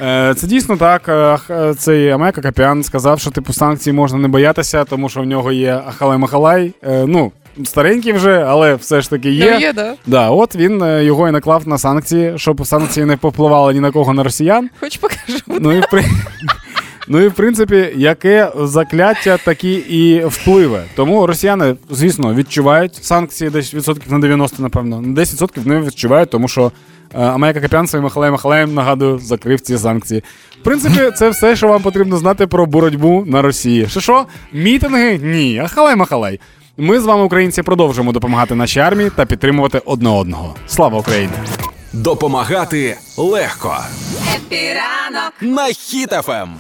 Е, 0.05 0.33
Це 0.37 0.47
дійсно 0.47 0.77
так. 0.77 1.09
Е, 1.49 1.73
Цей 1.77 2.09
Амаяк 2.09 2.37
Акопян 2.37 2.83
сказав, 2.83 3.19
що 3.19 3.31
типу 3.31 3.53
санкцій 3.53 3.91
можна 3.91 4.17
не 4.19 4.27
боятися, 4.27 4.83
тому 4.83 5.09
що 5.09 5.21
в 5.21 5.25
нього 5.25 5.51
є 5.51 5.81
Ахалай 5.87 6.17
Махалай. 6.17 6.71
Е, 6.83 7.05
Ну, 7.07 7.31
старенький 7.65 8.13
вже, 8.13 8.45
але 8.47 8.75
все 8.75 9.01
ж 9.01 9.09
таки 9.09 9.31
є. 9.31 9.51
Ну, 9.53 9.59
є, 9.59 9.73
да. 9.73 9.93
Да, 10.05 10.29
от 10.29 10.55
він 10.55 10.81
е, 10.83 11.03
його 11.03 11.27
і 11.27 11.31
наклав 11.31 11.67
на 11.67 11.77
санкції, 11.77 12.33
щоб 12.35 12.67
санкції 12.67 13.05
не 13.05 13.17
повпливали 13.17 13.73
ні 13.73 13.79
на 13.79 13.91
кого 13.91 14.13
на 14.13 14.23
росіян. 14.23 14.69
Хоч 14.79 14.97
покажу. 14.97 15.39
Ну 15.47 15.71
і 15.73 15.79
в. 15.79 15.85
Ну 17.11 17.21
і 17.21 17.27
в 17.27 17.33
принципі, 17.33 17.89
яке 17.95 18.51
закляття, 18.55 19.37
такі 19.37 19.73
і 19.73 20.25
впливи. 20.25 20.81
Тому 20.95 21.27
росіяни, 21.27 21.75
звісно, 21.89 22.33
відчувають 22.33 22.95
санкції 22.95 23.49
десь 23.49 23.73
відсотків 23.73 24.11
на 24.11 24.19
90, 24.19 24.63
напевно. 24.63 25.01
На 25.01 25.13
10 25.13 25.33
відсотків 25.33 25.67
не 25.67 25.81
відчувають, 25.81 26.29
тому 26.29 26.47
що 26.47 26.71
е, 27.13 27.21
Амейка 27.21 27.61
Капян 27.61 27.87
своїм 27.87 28.03
Михайлем 28.03 28.31
Михайлем, 28.31 28.73
нагадую, 28.73 29.19
закрив 29.19 29.61
ці 29.61 29.77
санкції. 29.77 30.23
В 30.61 30.63
принципі, 30.63 31.11
це 31.17 31.29
все, 31.29 31.55
що 31.55 31.67
вам 31.67 31.81
потрібно 31.81 32.17
знати 32.17 32.47
про 32.47 32.65
боротьбу 32.65 33.23
на 33.27 33.41
Росії. 33.41 33.87
Що 33.87 33.99
що? 33.99 34.25
Мітинги? 34.53 35.19
Ні. 35.23 35.59
Ахалай 35.59 35.95
Махалай. 35.95 36.39
Ми 36.77 36.99
з 36.99 37.05
вами, 37.05 37.23
українці, 37.23 37.63
продовжуємо 37.63 38.11
допомагати 38.11 38.55
нашій 38.55 38.79
армії 38.79 39.11
та 39.15 39.25
підтримувати 39.25 39.81
одне 39.85 40.09
одного. 40.09 40.55
Слава 40.67 40.99
Україні! 40.99 41.33
Допомагати 41.93 42.97
легко. 43.17 43.77
Хеппі 44.35 44.89
ранок 44.89 45.33
На 45.41 45.65
Хіт 45.65 46.19
ФМ. 46.19 46.59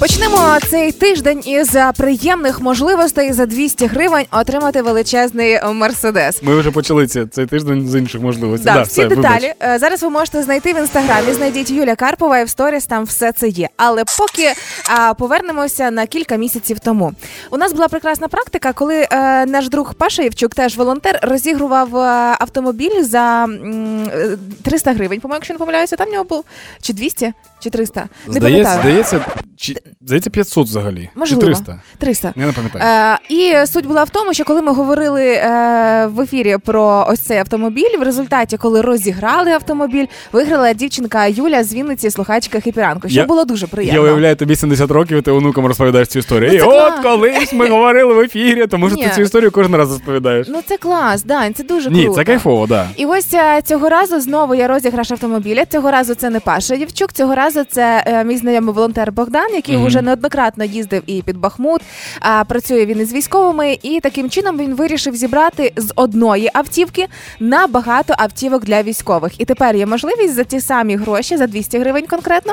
Почнемо 0.00 0.58
цей 0.70 0.92
тиждень 0.92 1.42
із 1.48 1.76
приємних 1.96 2.60
можливостей 2.60 3.32
за 3.32 3.46
200 3.46 3.86
гривень 3.86 4.24
отримати 4.30 4.82
величезний 4.82 5.58
мерседес. 5.72 6.42
Ми 6.42 6.54
вже 6.60 6.70
почали 6.70 7.06
ці- 7.06 7.26
цей 7.26 7.46
тиждень 7.46 7.88
з 7.88 7.94
інших 7.94 8.20
можливостей. 8.20 8.64
Да, 8.64 8.74
Да, 8.74 8.82
всі 8.82 9.00
все, 9.00 9.08
деталі 9.08 9.54
е, 9.62 9.78
зараз 9.78 10.02
ви 10.02 10.10
можете 10.10 10.42
знайти 10.42 10.72
в 10.72 10.78
інстаграмі. 10.78 11.32
Знайдіть 11.32 11.70
Юля 11.70 11.94
Карпова 11.96 12.38
і 12.38 12.44
в 12.44 12.48
сторіс 12.50 12.86
там 12.86 13.04
все 13.04 13.32
це 13.32 13.48
є. 13.48 13.68
Але 13.76 14.04
поки 14.18 14.52
а, 14.96 15.14
повернемося 15.14 15.90
на 15.90 16.06
кілька 16.06 16.36
місяців 16.36 16.78
тому. 16.78 17.12
У 17.50 17.56
нас 17.56 17.72
була 17.72 17.88
прекрасна 17.88 18.28
практика, 18.28 18.72
коли 18.72 19.06
е, 19.12 19.46
наш 19.46 19.68
друг 19.68 19.94
Паша 19.94 20.22
Євчук, 20.22 20.54
теж 20.54 20.76
волонтер, 20.76 21.18
розігрував 21.22 21.96
е, 21.96 22.00
автомобіль 22.40 23.02
за 23.02 23.44
м, 23.44 24.04
е, 24.14 24.36
300 24.64 24.92
гривень. 24.92 25.20
По-моєму, 25.20 25.38
якщо 25.38 25.54
не 25.54 25.58
помиляюся, 25.58 25.96
там 25.96 26.08
в 26.08 26.12
нього 26.12 26.24
був 26.24 26.44
чи 26.82 26.92
200, 26.92 27.32
чи 27.60 27.70
300. 27.70 28.08
Не 28.26 28.32
Здається, 28.32 28.64
пам'ятаю. 28.76 28.80
здається, 29.04 29.20
чи, 29.56 29.76
здається, 30.00 30.30
500 30.30 30.66
взагалі. 30.66 31.10
Можливо. 31.14 31.42
Чи 31.42 31.46
300? 31.46 31.80
300. 31.98 32.32
Я 32.36 32.46
не 32.46 32.52
пам'ятаю. 32.52 32.84
Е, 33.30 33.34
і 33.34 33.66
суть 33.66 33.86
була 33.86 34.04
в 34.04 34.10
тому, 34.10 34.34
що 34.34 34.44
коли 34.44 34.62
ми 34.62 34.72
говорили 34.72 35.22
е, 35.24 36.06
в 36.06 36.20
ефірі 36.20 36.56
про 36.64 37.06
ось 37.08 37.20
цей 37.20 37.38
автомобіль, 37.38 37.98
в 37.98 38.02
результаті, 38.02 38.56
коли 38.56 38.80
розіграли 38.80 39.50
автомобіль, 39.50 40.06
виграла 40.32 40.72
дівчинка 40.72 41.26
Юля 41.26 41.64
з 41.64 41.74
Вінниці, 41.74 42.10
слухачка 42.10 42.60
Хіпіранку, 42.60 43.08
що 43.08 43.16
Я- 43.20 43.24
було 43.26 43.44
дуже 43.44 43.66
Я 43.66 43.68
приємно. 43.68 44.02
уявляю, 44.02 44.36
тобі 44.36 44.56
70 44.56 44.90
років, 44.90 45.18
і 45.18 45.22
ти 45.22 45.30
онукам 45.30 45.66
розповідаєш 45.66 46.08
цю 46.08 46.18
історію. 46.18 46.50
Ну, 46.52 46.56
І 46.58 46.60
от 46.60 46.74
клас. 46.94 47.00
колись 47.02 47.52
ми 47.52 47.68
говорили 47.68 48.14
в 48.14 48.20
ефірі, 48.20 48.66
тому 48.66 48.88
що 48.88 48.96
ти 48.98 49.04
Ні. 49.06 49.10
цю 49.14 49.22
історію 49.22 49.50
кожен 49.50 49.76
раз 49.76 49.90
розповідаєш. 49.90 50.46
Ну 50.50 50.58
це 50.66 50.76
клас, 50.76 51.24
Дань, 51.24 51.54
це 51.54 51.62
дуже 51.64 51.90
Ні, 51.90 52.02
круто. 52.04 52.18
це 52.18 52.24
кайфово, 52.24 52.66
да. 52.66 52.86
І 52.96 53.06
ось 53.06 53.34
е, 53.34 53.62
цього 53.64 53.88
разу 53.88 54.20
знову 54.20 54.54
я 54.54 54.68
розіграш 54.68 55.10
автомобіля. 55.10 55.64
Цього 55.64 55.90
разу 55.90 56.14
це 56.14 56.30
не 56.30 56.40
Паша 56.40 56.74
Євчук, 56.74 57.12
цього 57.12 57.34
разу 57.34 57.47
це 57.50 58.04
е, 58.06 58.24
мій 58.24 58.36
знайомий 58.36 58.74
волонтер 58.74 59.12
Богдан, 59.12 59.54
який 59.54 59.76
Мгм. 59.76 59.86
вже 59.86 60.02
неоднократно 60.02 60.64
їздив 60.64 61.02
і 61.06 61.22
під 61.22 61.36
Бахмут. 61.36 61.80
А 62.20 62.44
працює 62.44 62.86
він 62.86 63.00
із 63.00 63.12
військовими, 63.12 63.78
і 63.82 64.00
таким 64.00 64.30
чином 64.30 64.58
він 64.58 64.74
вирішив 64.74 65.16
зібрати 65.16 65.72
з 65.76 65.92
одної 65.96 66.50
автівки 66.54 67.06
на 67.40 67.66
багато 67.66 68.14
автівок 68.18 68.64
для 68.64 68.82
військових. 68.82 69.40
І 69.40 69.44
тепер 69.44 69.76
є 69.76 69.86
можливість 69.86 70.34
за 70.34 70.44
ті 70.44 70.60
самі 70.60 70.96
гроші, 70.96 71.36
за 71.36 71.46
200 71.46 71.78
гривень 71.78 72.06
конкретно, 72.06 72.52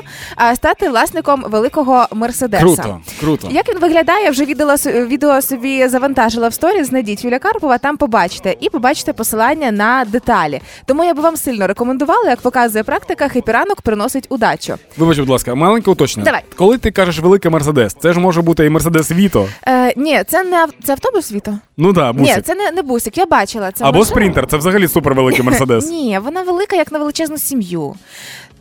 стати 0.55 0.89
власником 0.89 1.45
великого 1.47 2.07
мерседеса. 2.11 2.63
Круто, 2.63 2.99
круто. 3.19 3.47
Як 3.51 3.69
він 3.69 3.79
виглядає, 3.79 4.29
вже 4.29 4.45
відео, 4.45 4.75
відео 4.85 5.41
собі 5.41 5.87
завантажила 5.87 6.47
в 6.47 6.53
сторіс. 6.53 6.87
Знайдіть 6.87 7.23
Юля 7.25 7.39
Карпова, 7.39 7.77
там 7.77 7.97
побачите 7.97 8.55
і 8.59 8.69
побачите 8.69 9.13
посилання 9.13 9.71
на 9.71 10.05
деталі. 10.07 10.61
Тому 10.85 11.03
я 11.03 11.13
би 11.13 11.21
вам 11.21 11.37
сильно 11.37 11.67
рекомендувала, 11.67 12.29
як 12.29 12.41
показує 12.41 12.83
практика, 12.83 13.27
Хеппі 13.27 13.57
ранок 13.57 13.81
приносить 13.81 14.25
удачу. 14.29 14.75
Вибач, 14.97 15.19
будь 15.19 15.29
ласка, 15.29 15.55
маленьке 15.55 15.91
уточнення. 15.91 16.25
Давай. 16.25 16.41
Коли 16.55 16.77
ти 16.77 16.91
кажеш 16.91 17.19
великий 17.19 17.51
мерседес, 17.51 17.95
це 17.99 18.13
ж 18.13 18.19
може 18.19 18.41
бути 18.41 18.65
і 18.65 18.69
мерседес 18.69 19.11
Віто. 19.11 19.47
Е, 19.67 19.93
ні, 19.97 20.23
це 20.27 20.43
не 20.43 20.57
ав- 20.63 20.73
це 20.83 20.91
автобус 20.91 21.31
Віто. 21.31 21.57
Ну 21.77 21.93
да, 21.93 22.13
бусик. 22.13 22.35
Ні, 22.35 22.41
це 22.41 22.55
не, 22.55 22.71
не 22.71 22.81
бусик. 22.81 23.17
Я 23.17 23.25
бачила 23.25 23.71
це. 23.71 23.83
Або 23.85 23.99
машина. 23.99 24.05
спринтер, 24.15 24.47
це 24.47 24.57
взагалі 24.57 24.87
супервеликий 24.87 25.43
мерседес. 25.45 25.89
Ні, 25.89 26.19
вона 26.23 26.41
велика, 26.43 26.75
як 26.75 26.91
на 26.91 26.99
величезну 26.99 27.37
сім'ю. 27.37 27.95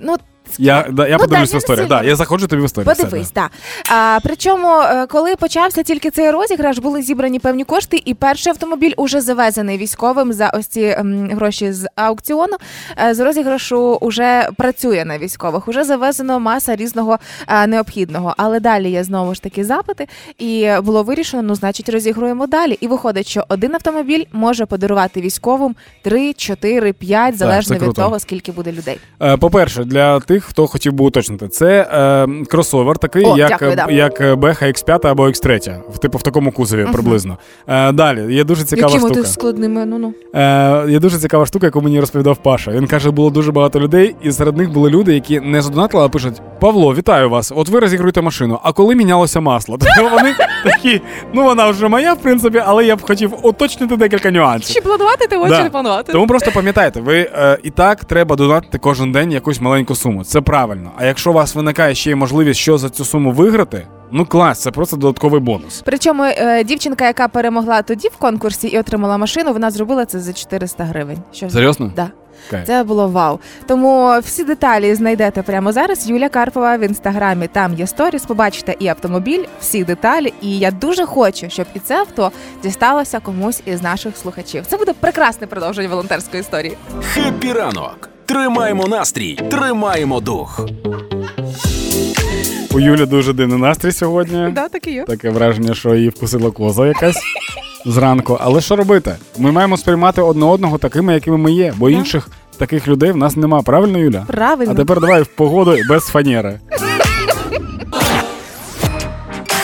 Ну, 0.01 0.17
Я, 0.59 0.87
да, 0.91 1.09
я 1.09 1.17
Ну, 1.17 1.25
подивлюсь 1.25 1.51
да, 1.51 1.57
в 1.57 1.59
історію. 1.59 1.87
Да, 1.87 2.03
я 2.03 2.17
заходжу 2.17 2.47
тобі 2.47 2.63
в 2.63 2.65
історію. 2.65 2.95
Подивись, 2.97 3.31
так. 3.31 3.51
А, 3.91 4.19
причому, 4.25 4.69
е, 4.81 5.07
коли 5.07 5.37
почався 5.37 5.83
тільки 5.83 6.11
цей 6.11 6.31
розіграш, 6.31 6.79
були 6.79 7.03
зібрані 7.03 7.39
певні 7.39 7.65
кошти, 7.65 8.03
і 8.05 8.15
перший 8.15 8.51
автомобіль 8.51 8.93
уже 8.97 9.21
завезений 9.21 9.79
військовим 9.79 10.33
за 10.33 10.51
ось 10.51 10.67
ці 10.67 10.81
ем, 10.99 11.31
гроші 11.33 11.73
з 11.73 11.89
аукціону. 11.97 12.57
Е, 13.05 13.15
з 13.15 13.21
розіграшу 13.21 13.95
уже 14.01 14.49
працює 14.57 15.05
на 15.05 15.19
військових. 15.19 15.69
Уже 15.69 15.85
завезено 15.85 16.41
маса 16.41 16.77
різного 16.77 17.19
е, 17.49 17.67
необхідного. 17.67 18.35
Але 18.37 18.61
далі 18.61 18.91
є 18.91 19.05
знову 19.05 19.35
ж 19.35 19.43
таки 19.43 19.65
запити, 19.65 20.09
і 20.39 20.71
було 20.83 21.03
вирішено, 21.03 21.43
ну 21.43 21.55
значить, 21.55 21.89
розігруємо 21.89 22.47
далі. 22.47 22.79
І 22.81 22.87
виходить, 22.87 23.27
що 23.29 23.45
один 23.49 23.75
автомобіль 23.75 24.25
може 24.33 24.67
подарувати 24.67 25.21
військовим 25.21 25.77
3, 26.03 26.33
4, 26.33 26.93
5, 26.93 27.39
залежно 27.39 27.77
від 27.77 27.95
того, 27.95 28.19
скільки 28.19 28.53
буде 28.53 28.73
людей. 28.73 28.99
Е, 29.23 29.37
По-перше, 29.37 29.85
для 29.85 30.21
тих, 30.21 30.44
хто 30.45 30.67
хотів 30.67 30.93
би 30.93 31.05
уточнити, 31.05 31.49
це 31.49 31.89
е, 31.93 32.45
кросовер, 32.45 32.99
такий, 32.99 33.25
О, 33.25 33.37
як, 33.37 33.49
дякую, 33.49 33.77
да. 33.77 33.87
як 33.91 34.39
Беха 34.39 34.67
X5 34.67 35.07
або 35.09 35.27
X3, 35.29 35.81
типу 35.99 36.19
в 36.19 36.23
такому 36.23 36.53
кузові 36.53 36.87
приблизно. 36.93 37.39
Е, 37.67 37.93
далі, 37.93 38.35
є 38.35 38.45
дуже 38.45 38.65
цікава 38.65 38.93
Якими 38.93 39.09
штука. 39.09 39.23
ти 39.23 39.29
складними? 39.29 39.85
Ну 39.87 39.99
ну. 39.99 40.15
Е, 40.35 40.85
є 40.91 40.99
дуже 40.99 41.19
цікава 41.19 41.47
штука, 41.47 41.67
яку 41.67 41.81
мені 41.81 42.01
розповідав 42.01 42.37
Паша. 42.37 42.71
Він 42.71 42.87
каже, 42.87 43.11
було 43.11 43.31
дуже 43.31 43.53
багато 43.53 43.81
людей, 43.81 44.17
і 44.23 44.33
серед 44.33 44.57
них 44.57 44.73
були 44.73 44.91
люди, 44.91 45.15
які 45.15 45.41
не 45.41 45.63
задонатили, 45.63 46.05
а 46.05 46.09
пишуть: 46.09 46.35
Павло, 46.61 46.95
вітаю 46.95 47.31
вас! 47.31 47.53
От 47.57 47.69
ви 47.69 47.81
розігруєте 47.81 48.21
машину. 48.21 48.59
А 48.63 48.73
коли 48.73 48.95
мінялося 48.95 49.41
масло? 49.41 49.79
Тобто 49.81 50.17
вони 50.17 50.35
такі, 50.65 51.01
ну 51.35 51.45
вона 51.45 51.71
вже 51.71 51.89
моя, 51.89 52.13
в 52.15 52.19
принципі, 52.19 52.63
але 52.67 52.85
я 52.85 52.97
б 52.97 53.03
хотів 53.03 53.33
уточнити 53.43 53.97
декілька 53.97 54.31
нюансів. 54.31 54.75
Чи 54.75 54.81
планувати 54.81 55.27
ти 55.27 55.37
Да. 55.49 55.57
чи 55.57 55.63
не 55.63 55.71
планувати? 55.71 56.13
Тому 56.13 56.27
просто 56.27 56.51
пам'ятайте, 56.55 57.01
ви 57.01 57.19
е, 57.19 57.59
і 57.63 57.71
так 57.71 58.05
треба 58.05 58.37
донатити 58.37 58.79
кожен 58.79 59.13
день 59.13 59.33
якусь 59.33 59.61
маленьку 59.61 59.95
суму. 59.95 60.24
Це 60.25 60.41
правильно. 60.41 60.91
А 60.97 61.05
якщо 61.05 61.31
у 61.31 61.35
вас 61.35 61.55
виникає 61.55 61.95
ще 61.95 62.11
й 62.11 62.15
можливість 62.15 62.61
що 62.61 62.79
за 62.79 62.91
цю 62.91 63.05
суму 63.05 63.33
виграти, 63.33 63.87
ну 64.11 64.27
клас, 64.27 64.63
це 64.63 64.71
просто 64.71 64.97
додатковий 64.97 65.41
бонус. 65.41 65.83
Причому 65.85 66.25
е, 66.25 66.65
дівчинка, 66.65 67.07
яка 67.07 67.29
перемогла 67.29 67.83
тоді 67.83 68.09
в 68.09 68.17
конкурсі 68.17 68.69
і 68.69 68.79
отримала 68.79 69.19
машину, 69.19 69.53
вона 69.53 69.71
зробила 69.71 70.05
це 70.05 70.21
за 70.21 70.33
400 70.33 70.85
гривень. 70.85 71.19
Що 71.33 71.51
Серйозно? 71.51 71.93
Да. 71.97 72.11
Кайф. 72.51 72.67
Це 72.67 72.85
було 72.85 73.09
вау. 73.09 73.39
Тому 73.67 74.19
всі 74.21 74.45
деталі 74.45 74.95
знайдете 74.95 75.43
прямо 75.43 75.73
зараз. 75.73 76.11
Юля 76.11 76.29
Карпова 76.29 76.77
в 76.77 76.81
інстаграмі. 76.81 77.47
Там 77.47 77.75
є 77.75 77.87
сторіс. 77.87 78.25
Побачите 78.25 78.77
і 78.79 78.89
автомобіль, 78.89 79.45
всі 79.61 79.85
деталі. 79.85 80.33
І 80.41 80.59
я 80.59 80.71
дуже 80.71 81.07
хочу, 81.07 81.51
щоб 81.51 81.67
і 81.75 81.79
це 81.79 81.97
авто 81.97 82.33
дісталося 82.63 83.21
комусь 83.21 83.63
із 83.67 83.83
наших 83.83 84.17
слухачів. 84.17 84.67
Це 84.67 84.77
буде 84.77 84.93
прекрасне 85.01 85.47
продовження 85.47 85.89
волонтерської 85.89 86.41
історії. 86.41 86.77
Хеппі 87.15 87.53
ранок. 87.53 88.14
Тримаємо 88.27 88.87
настрій, 88.87 89.35
тримаємо 89.51 90.21
дух. 90.21 90.61
У 92.73 92.81
Юлі 92.81 93.07
дуже 93.07 93.33
дивний 93.33 93.59
настрій 93.59 93.93
сьогодні. 93.93 94.51
Да, 94.53 94.69
так 94.69 94.87
і 94.87 94.91
є. 94.93 95.05
Таке 95.05 95.31
враження, 95.31 95.75
що 95.75 95.95
її 95.95 96.09
вкусила 96.09 96.51
коза 96.51 96.87
якась 96.87 97.19
зранку. 97.87 98.39
Але 98.41 98.61
що 98.61 98.77
робити? 98.77 99.17
Ми 99.39 99.53
маємо 99.53 99.77
сприймати 99.77 100.23
одне 100.23 100.47
одного 100.47 100.79
такими, 100.79 101.15
якими 101.15 101.37
ми 101.39 101.53
є, 101.53 101.75
бо 101.77 101.91
інших 101.91 102.29
таких 102.59 102.89
людей 102.89 103.13
в 103.13 103.17
нас 103.17 103.37
нема. 103.37 103.63
Правильно, 103.63 103.99
Юля? 103.99 104.25
Правильно. 104.27 104.73
А 104.73 104.75
тепер 104.75 105.01
давай 105.01 105.23
в 105.23 105.27
погоду 105.27 105.77
без 105.89 106.03
фанери. 106.05 106.61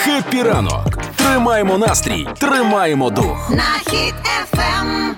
Хеппі 0.04 0.42
ранок. 0.42 0.98
Тримаємо 1.16 1.78
настрій, 1.78 2.26
тримаємо 2.38 3.10
дух. 3.10 3.50
на 3.50 3.90
хід 3.92 4.14
ефем. 4.42 5.14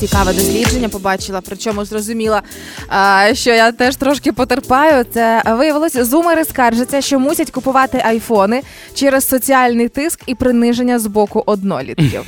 Цікаве 0.00 0.32
дослідження 0.32 0.88
побачила, 0.88 1.40
причому 1.46 1.84
зрозуміла, 1.84 2.42
що 3.32 3.50
я 3.50 3.72
теж 3.72 3.96
трошки 3.96 4.32
потерпаю. 4.32 5.04
Це 5.14 5.42
виявилося, 5.46 6.04
зумери 6.04 6.44
скаржаться, 6.44 7.00
що 7.00 7.18
мусять 7.18 7.50
купувати 7.50 8.02
айфони 8.04 8.62
через 8.94 9.28
соціальний 9.28 9.88
тиск 9.88 10.20
і 10.26 10.34
приниження 10.34 10.98
з 10.98 11.06
боку 11.06 11.42
однолітків. 11.46 12.24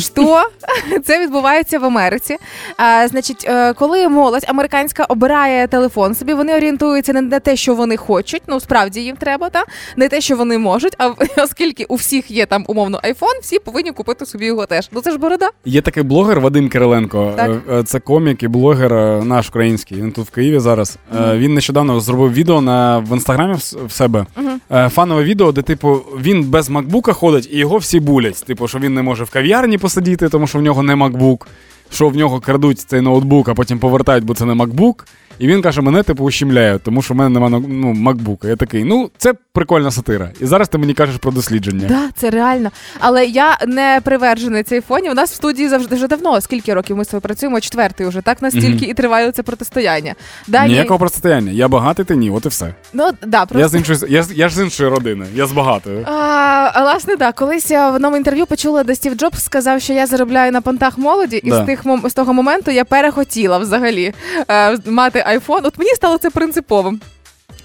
Що 0.00 0.42
це 1.04 1.22
відбувається 1.22 1.78
в 1.78 1.84
Америці? 1.84 2.36
А, 2.76 3.08
значить, 3.08 3.44
е, 3.48 3.72
коли 3.72 4.08
молодь 4.08 4.44
американська 4.48 5.04
обирає 5.04 5.66
телефон 5.66 6.14
собі, 6.14 6.34
вони 6.34 6.56
орієнтуються 6.56 7.12
не 7.12 7.20
на 7.20 7.40
те, 7.40 7.56
що 7.56 7.74
вони 7.74 7.96
хочуть. 7.96 8.42
Ну 8.46 8.60
справді 8.60 9.00
їм 9.00 9.16
треба, 9.16 9.50
та 9.50 9.64
не 9.96 10.08
те, 10.08 10.20
що 10.20 10.36
вони 10.36 10.58
можуть. 10.58 10.94
А 10.98 11.10
оскільки 11.42 11.84
у 11.84 11.94
всіх 11.94 12.30
є 12.30 12.46
там 12.46 12.64
умовно 12.68 13.00
айфон, 13.02 13.32
всі 13.42 13.58
повинні 13.58 13.92
купити 13.92 14.26
собі 14.26 14.46
його 14.46 14.66
теж. 14.66 14.88
Ну 14.92 15.00
це 15.00 15.10
ж 15.10 15.18
борода. 15.18 15.50
Є 15.64 15.80
такий 15.82 16.02
блогер 16.02 16.40
Вадим 16.40 16.68
Кириленко. 16.68 17.32
Так. 17.36 17.50
Е, 17.50 17.78
е, 17.78 17.82
Це 17.82 18.00
комік 18.00 18.42
і 18.42 18.48
блогер 18.48 18.92
наш 19.24 19.48
український. 19.48 19.98
Він 19.98 20.12
тут 20.12 20.26
в 20.26 20.30
Києві 20.30 20.58
зараз. 20.58 20.98
Е, 21.16 21.36
Він 21.38 21.54
нещодавно 21.54 22.00
зробив 22.00 22.32
відео 22.32 22.60
на 22.60 22.98
в 22.98 23.12
інстаграмі 23.12 23.54
в 23.86 23.92
себе. 23.92 24.26
Е, 24.72 24.88
Фанове 24.88 25.22
відео, 25.22 25.52
де 25.52 25.62
типу 25.62 26.00
він 26.20 26.44
без 26.44 26.68
макбука 26.68 27.12
ходить 27.12 27.48
і 27.52 27.58
його 27.58 27.76
всі 27.78 28.00
булять. 28.00 28.44
Типу, 28.44 28.68
що 28.68 28.78
він 28.78 28.94
не 28.94 29.02
може 29.02 29.24
в 29.24 29.30
кав'ярні 29.62 29.78
посидіти, 29.78 30.28
тому 30.28 30.46
що 30.46 30.58
в 30.58 30.62
нього 30.62 30.82
не 30.82 30.94
MacBook, 30.94 31.46
Що 31.90 32.08
в 32.08 32.16
нього 32.16 32.40
крадуть 32.40 32.80
цей 32.80 33.00
ноутбук, 33.00 33.48
а 33.48 33.54
потім 33.54 33.78
повертають, 33.78 34.24
бо 34.24 34.34
це 34.34 34.44
не 34.44 34.54
макбук. 34.54 35.06
І 35.38 35.46
він 35.46 35.62
каже: 35.62 35.80
мене 35.80 36.02
типу 36.02 36.24
ущемляють, 36.24 36.82
тому 36.82 37.02
що 37.02 37.14
в 37.14 37.16
мене 37.16 37.30
немає 37.30 37.64
ну, 37.68 37.92
макбука. 37.92 38.48
Я 38.48 38.56
такий, 38.56 38.84
ну 38.84 39.10
це 39.18 39.34
прикольна 39.52 39.90
сатира. 39.90 40.30
І 40.40 40.46
зараз 40.46 40.68
ти 40.68 40.78
мені 40.78 40.94
кажеш 40.94 41.16
про 41.16 41.32
дослідження. 41.32 41.88
Да, 41.88 42.08
це 42.16 42.30
реально. 42.30 42.70
Але 43.00 43.26
я 43.26 43.58
не 43.66 44.00
привержений 44.04 44.62
цей 44.62 44.80
фоні. 44.80 45.10
У 45.10 45.14
нас 45.14 45.30
в 45.30 45.34
студії 45.34 45.68
завжди 45.68 45.94
вже 45.96 46.06
давно. 46.08 46.40
Скільки 46.40 46.74
років 46.74 46.96
ми 46.96 47.04
з 47.04 47.08
тобою 47.08 47.20
працюємо? 47.20 47.60
Четвертий 47.60 48.06
уже 48.06 48.20
так 48.20 48.42
настільки 48.42 48.84
і 48.84 48.94
триває 48.94 49.32
це 49.32 49.42
протистояння. 49.42 50.14
Дані, 50.48 50.68
Ніякого 50.72 50.98
протистояння. 50.98 51.52
Я 51.52 51.68
багатий, 51.68 52.04
ти 52.04 52.16
ні, 52.16 52.30
от 52.30 52.46
і 52.46 52.48
все. 52.48 52.74
ну 52.92 53.10
да, 53.26 53.38
просто 53.46 53.58
Я 53.58 53.68
з 53.68 53.74
іншої 53.74 53.98
я, 54.08 54.24
я 54.34 54.48
ж 54.48 54.56
з 54.56 54.60
іншої 54.64 54.90
родини, 54.90 55.26
я 55.34 55.46
з 55.46 55.52
багатої. 55.52 56.02
А, 56.04 56.80
власне, 56.82 57.16
так, 57.16 57.34
колись 57.34 57.70
я 57.70 57.90
в 57.90 57.94
одному 57.94 58.16
інтерв'ю 58.16 58.46
почула, 58.46 58.84
де 58.84 58.94
Стів 58.94 59.14
Джобс 59.14 59.42
сказав, 59.44 59.80
що 59.80 59.92
я 59.92 60.06
заробляю 60.06 60.52
на 60.52 60.60
понтах 60.60 60.98
молоді, 60.98 61.40
і 61.44 61.50
Да. 61.50 61.62
з 61.62 61.66
тих 61.66 61.84
з 62.04 62.14
того 62.14 62.32
моменту 62.32 62.70
я 62.70 62.84
перехотіла 62.84 63.58
взагалі 63.58 64.14
е, 64.50 64.78
мати 64.86 65.21
айфон. 65.26 65.66
От 65.66 65.78
мені 65.78 65.90
стало 65.90 66.18
це 66.18 66.30
принциповим. 66.30 67.00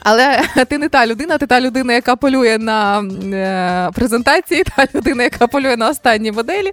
Але 0.10 0.42
ти 0.70 0.78
не 0.78 0.90
та 0.90 1.08
людина, 1.08 1.38
ти 1.38 1.48
та 1.48 1.62
людина, 1.62 1.94
яка 1.94 2.16
полює 2.16 2.58
на 2.58 3.00
е, 3.34 3.92
презентації, 3.94 4.64
та 4.76 4.88
людина, 4.96 5.24
яка 5.24 5.48
полює 5.48 5.78
на 5.78 5.90
останній 5.90 6.32
моделі. 6.32 6.72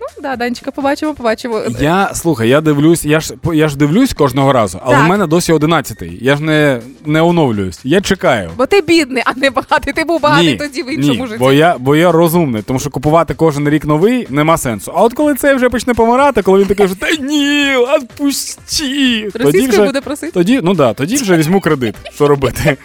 Ну 0.00 0.06
да, 0.22 0.36
Данчика, 0.36 0.70
побачимо, 0.70 1.14
побачимо. 1.14 1.62
Я 1.80 2.10
слухай, 2.14 2.48
я 2.48 2.60
дивлюсь, 2.60 3.04
я 3.04 3.20
ж 3.20 3.34
я 3.54 3.68
ж 3.68 3.76
дивлюсь 3.76 4.12
кожного 4.12 4.52
разу, 4.52 4.80
але 4.84 4.96
Так. 4.96 5.06
в 5.06 5.08
мене 5.08 5.26
досі 5.26 5.52
одинадцятий. 5.52 6.18
Я 6.20 6.36
ж 6.36 6.42
не, 6.42 6.80
не 7.06 7.22
оновлююсь. 7.22 7.80
Я 7.84 8.00
чекаю. 8.00 8.50
Бо 8.56 8.66
ти 8.66 8.80
бідний, 8.80 9.22
а 9.26 9.32
не 9.36 9.50
багатий. 9.50 9.92
Ти 9.92 10.04
був 10.04 10.20
багатий 10.20 10.56
тоді 10.56 10.82
в 10.82 10.94
іншому 10.94 11.22
ні, 11.22 11.26
житті. 11.26 11.38
бо 11.38 11.52
я, 11.52 11.76
бо 11.78 11.96
я 11.96 12.12
розумний, 12.12 12.62
тому 12.62 12.78
що 12.78 12.90
купувати 12.90 13.34
кожен 13.34 13.68
рік 13.68 13.84
новий 13.84 14.26
нема 14.30 14.58
сенсу. 14.58 14.92
А 14.96 15.02
от 15.02 15.14
коли 15.14 15.34
цей 15.34 15.54
вже 15.54 15.68
почне 15.68 15.94
помирати, 15.94 16.42
коли 16.42 16.60
він 16.60 16.66
такий 16.66 16.86
вже 16.86 16.94
та 16.94 17.10
ні, 17.10 17.76
відпусті. 17.96 19.28
Тоді 19.32 19.44
Російською 19.44 19.68
вже, 19.68 19.86
буде 19.86 20.00
просити. 20.00 20.32
тоді, 20.32 20.60
ну 20.62 20.74
да, 20.74 20.94
тоді 20.94 21.16
вже 21.16 21.36
візьму 21.36 21.60
кредит. 21.60 21.94
Що 22.14 22.28
робити? 22.28 22.75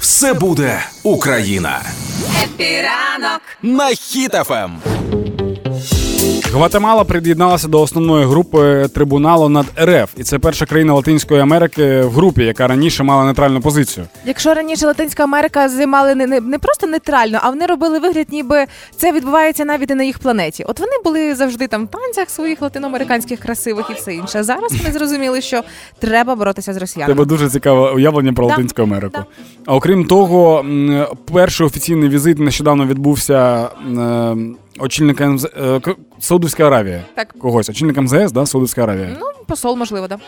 Все 0.00 0.34
буде 0.34 0.82
Україна. 1.02 1.82
Епіранок 2.44 3.40
На 3.62 3.94
Ем. 4.50 5.23
Гватемала 6.52 7.04
приєдналася 7.04 7.68
до 7.68 7.80
основної 7.80 8.26
групи 8.26 8.88
трибуналу 8.94 9.48
над 9.48 9.66
РФ, 9.80 10.10
і 10.16 10.22
це 10.22 10.38
перша 10.38 10.66
країна 10.66 10.94
Латинської 10.94 11.40
Америки 11.40 12.00
в 12.00 12.10
групі, 12.10 12.44
яка 12.44 12.66
раніше 12.66 13.02
мала 13.02 13.24
нейтральну 13.24 13.60
позицію. 13.60 14.06
Якщо 14.24 14.54
раніше 14.54 14.86
Латинська 14.86 15.22
Америка 15.24 15.68
займали 15.68 16.14
не, 16.14 16.26
не, 16.26 16.40
не 16.40 16.58
просто 16.58 16.86
нейтрально, 16.86 17.38
а 17.42 17.50
вони 17.50 17.66
робили 17.66 17.98
вигляд, 17.98 18.26
ніби 18.30 18.64
це 18.96 19.12
відбувається 19.12 19.64
навіть 19.64 19.90
і 19.90 19.94
на 19.94 20.04
їх 20.04 20.18
планеті. 20.18 20.64
От 20.68 20.80
вони 20.80 20.92
були 21.04 21.34
завжди 21.34 21.66
там 21.66 21.84
в 21.84 21.88
танцях 21.88 22.30
своїх 22.30 22.62
латиноамериканських 22.62 23.40
красивих 23.40 23.86
і 23.90 23.94
все 23.94 24.14
інше. 24.14 24.42
Зараз 24.42 24.72
вони 24.78 24.92
зрозуміли, 24.92 25.40
що 25.40 25.62
треба 25.98 26.34
боротися 26.34 26.72
з 26.72 26.76
росіянами. 26.76 27.14
Тебе 27.14 27.24
дуже 27.28 27.50
цікаве 27.50 27.90
уявлення 27.90 28.32
про 28.32 28.46
Да, 28.46 28.50
Латинську 28.52 28.82
Америку. 28.82 29.12
да. 29.14 29.24
А 29.66 29.74
окрім 29.74 30.04
того, 30.04 30.64
перший 31.32 31.66
офіційний 31.66 32.08
візит 32.08 32.38
нещодавно 32.38 32.86
відбувся 32.86 33.68
е, 33.98 34.36
очільника 34.78 35.26
МЗ... 35.28 35.44
е, 35.44 35.80
К- 35.80 35.94
Саудовська 36.18 36.66
Аравія. 36.66 37.02
Так. 37.14 37.34
Когось, 37.38 37.68
очільник 37.68 37.96
МЗС, 37.96 38.32
да, 38.32 38.46
Саудовська 38.46 38.82
Аравія. 38.82 39.16
Ну, 39.20 39.26
посол, 39.46 39.76
можливо, 39.76 40.08
да. 40.08 40.18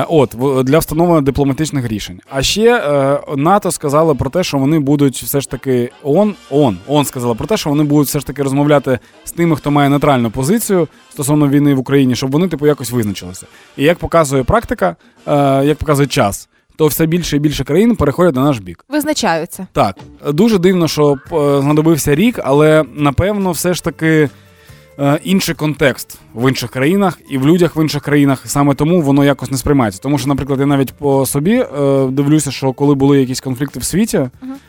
Е, 0.00 0.06
от 0.08 0.34
в- 0.34 0.62
для 0.62 0.78
встановлення 0.78 1.20
дипломатичних 1.20 1.88
рішень. 1.88 2.20
А 2.30 2.42
ще 2.42 2.76
е, 2.76 3.18
НАТО 3.36 3.70
сказали 3.70 4.14
про 4.14 4.30
те, 4.30 4.44
що 4.44 4.58
вони 4.58 4.78
будуть 4.78 5.16
все 5.22 5.40
ж 5.40 5.50
таки 5.50 5.90
ООН, 6.02 6.34
ООН, 6.50 6.78
ООН 6.86 7.04
сказала 7.04 7.34
про 7.34 7.46
те, 7.46 7.56
що 7.56 7.70
вони 7.70 7.84
будуть 7.84 8.08
все 8.08 8.20
ж 8.20 8.26
таки 8.26 8.42
розмовляти 8.42 8.98
з 9.24 9.32
тими, 9.32 9.56
хто 9.56 9.70
має 9.70 9.88
нейтральну 9.90 10.30
позицію 10.30 10.88
стосовно 11.10 11.48
війни 11.48 11.74
в 11.74 11.78
Україні, 11.78 12.16
щоб 12.16 12.30
вони 12.30 12.48
типу 12.48 12.66
якось 12.66 12.90
визначилися. 12.90 13.46
І 13.76 13.84
як 13.84 13.98
показує 13.98 14.44
практика, 14.44 14.96
е, 15.28 15.64
як 15.64 15.78
показує 15.78 16.08
час, 16.08 16.48
то 16.76 16.86
все 16.86 17.06
більше 17.06 17.36
і 17.36 17.40
більше 17.40 17.64
країн 17.64 17.96
переходять 17.96 18.34
на 18.34 18.44
наш 18.44 18.58
бік. 18.58 18.84
Визначаються. 18.88 19.66
Так, 19.72 19.96
дуже 20.28 20.58
дивно, 20.58 20.88
що 20.88 21.12
е, 21.32 21.60
знадобився 21.62 22.14
рік, 22.14 22.40
але 22.44 22.84
напевно, 22.94 23.52
все 23.52 23.74
ж 23.74 23.84
таки 23.84 24.28
інший 25.24 25.54
контекст 25.54 26.18
в 26.34 26.48
інших 26.48 26.70
країнах 26.70 27.18
і 27.28 27.38
в 27.38 27.46
людях 27.46 27.76
в 27.76 27.82
інших 27.82 28.02
країнах. 28.02 28.42
Саме 28.44 28.74
тому 28.74 29.02
воно 29.02 29.24
якось 29.24 29.50
не 29.50 29.56
сприймається. 29.56 30.00
Тому 30.02 30.18
що, 30.18 30.28
наприклад, 30.28 30.60
я 30.60 30.66
навіть 30.66 30.92
по 30.92 31.26
собі 31.26 31.54
е, 31.54 32.06
дивлюся, 32.10 32.50
що 32.50 32.72
коли 32.72 32.94
були 32.94 33.20
якісь 33.20 33.40
конфлікти 33.40 33.80
в 33.80 33.84
світі, 33.84 34.28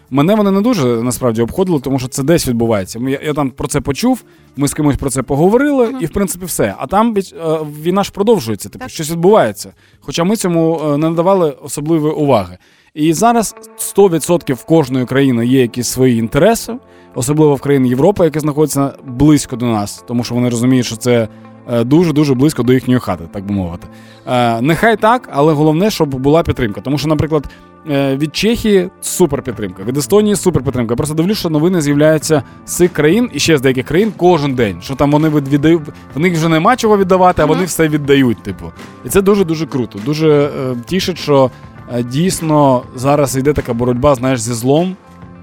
мене 0.10 0.36
вони 0.36 0.52
не 0.52 0.62
дуже 0.62 0.86
насправді 0.86 1.42
обходили, 1.42 1.80
тому 1.80 2.00
що 2.00 2.08
це 2.08 2.24
десь 2.24 2.48
відбувається. 2.48 3.00
Я, 3.00 3.20
я 3.26 3.34
там 3.34 3.50
про 3.50 3.68
це 3.68 3.82
почув, 3.82 4.24
ми 4.58 4.68
з 4.68 4.74
кимось 4.74 4.98
про 4.98 5.10
це 5.10 5.22
поговорили, 5.22 5.96
і 6.02 6.06
в 6.06 6.10
принципі 6.10 6.46
все. 6.46 6.76
А 6.78 6.88
там 6.88 7.16
е, 7.18 7.58
війна 7.82 8.04
ж 8.04 8.12
продовжується, 8.12 8.70
типу, 8.70 8.84
Так. 8.84 8.90
щось 8.90 9.12
відбувається. 9.12 9.74
Хоча 10.00 10.24
ми 10.24 10.36
цьому 10.36 10.82
е, 10.86 10.98
не 10.98 11.10
надавали 11.10 11.52
особливої 11.52 12.14
уваги. 12.14 12.58
І 12.94 13.14
зараз 13.14 13.56
100% 13.98 14.54
в 14.54 14.66
кожної 14.66 15.06
країни 15.06 15.48
є 15.48 15.62
якісь 15.62 15.88
свої 15.88 16.18
інтереси, 16.18 16.76
особливо 17.16 17.56
в 17.56 17.62
країни 17.62 17.88
Європи, 17.88 18.24
які 18.26 18.40
знаходяться 18.40 18.94
близько 19.08 19.56
до 19.56 19.66
нас, 19.66 20.04
тому 20.08 20.24
що 20.24 20.36
вони 20.36 20.50
розуміють, 20.50 20.86
що 20.86 20.96
це 20.96 21.28
е, 21.72 21.84
дуже-дуже 21.84 22.34
близько 22.34 22.64
до 22.64 22.74
їхньої 22.74 23.00
хати, 23.00 23.24
так 23.32 23.46
би 23.46 23.54
мовити. 23.54 23.88
Е, 24.28 24.62
Нехай 24.62 24.98
так, 24.98 25.30
але 25.34 25.54
головне, 25.54 25.92
щоб 25.92 26.10
була 26.16 26.44
підтримка. 26.44 26.82
Тому 26.82 26.98
що, 26.98 27.08
наприклад, 27.08 27.48
е, 27.90 28.16
від 28.18 28.36
Чехії 28.36 28.90
супер 29.02 29.42
підтримка, 29.42 29.84
від 29.84 29.98
Естонії 29.98 30.36
супер 30.36 30.64
підтримка. 30.64 30.92
Я 30.94 30.96
просто 30.96 31.16
дивлюсь, 31.16 31.38
що 31.38 31.50
новини 31.50 31.82
з'являються 31.82 32.44
з 32.66 32.76
цих 32.76 32.94
країн 32.94 33.30
і 33.34 33.40
ще 33.40 33.58
з 33.58 33.62
деяких 33.62 33.86
країн 33.86 34.14
кожен 34.18 34.56
день. 34.56 34.78
Що 34.82 34.96
там 34.96 35.12
вони 35.12 35.30
від- 35.30 35.48
віддають, 35.48 35.82
в 36.16 36.20
них 36.20 36.34
вже 36.34 36.50
нема 36.50 36.76
чого 36.76 36.98
віддавати, 36.98 37.42
а 37.42 37.46
вони 37.46 37.66
все 37.66 37.88
віддають. 37.88 38.44
Типу, 38.44 38.72
і 39.06 39.10
це 39.10 39.22
дуже 39.22 39.44
дуже 39.46 39.66
круто. 39.68 40.00
Дуже 40.06 40.30
е, 40.32 40.76
тішить, 40.86 41.18
що 41.18 41.52
е, 41.96 42.04
дійсно 42.04 42.82
зараз 42.96 43.38
йде 43.38 43.54
така 43.54 43.74
боротьба, 43.74 44.16
знаєш, 44.16 44.40
зі 44.42 44.54
злом, 44.54 44.96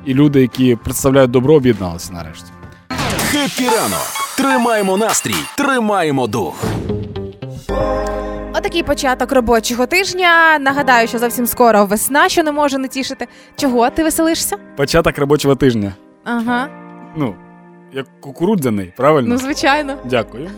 і 0.06 0.14
люди, 0.14 0.40
які 0.40 0.76
представляють 0.76 1.30
добро, 1.30 1.54
об'єдналися 1.54 2.12
нарешті. 2.12 2.46
Хеппі 3.30 3.64
ранок. 3.64 4.06
Тримаємо 4.36 4.96
настрій, 4.96 5.34
тримаємо 5.56 6.26
дух. 6.26 6.64
Отакий 8.54 8.82
початок 8.82 9.32
робочого 9.32 9.86
тижня. 9.86 10.58
Нагадаю, 10.58 11.08
що 11.08 11.18
зовсім 11.18 11.46
скоро 11.46 11.86
весна, 11.86 12.28
що 12.28 12.42
не 12.42 12.52
може 12.52 12.78
не 12.78 12.88
тішити. 12.88 13.26
Чого 13.56 13.90
ти 13.90 14.02
веселишся? 14.04 14.56
Початок 14.76 15.18
робочого 15.18 15.54
тижня. 15.54 15.92
Ага, 16.24 16.68
Ну, 17.16 17.34
як 17.92 18.06
кукурудзяний, 18.20 18.92
правильно? 18.96 19.28
ну 19.28 19.38
звичайно. 19.38 19.94
Дякую. 20.04 20.50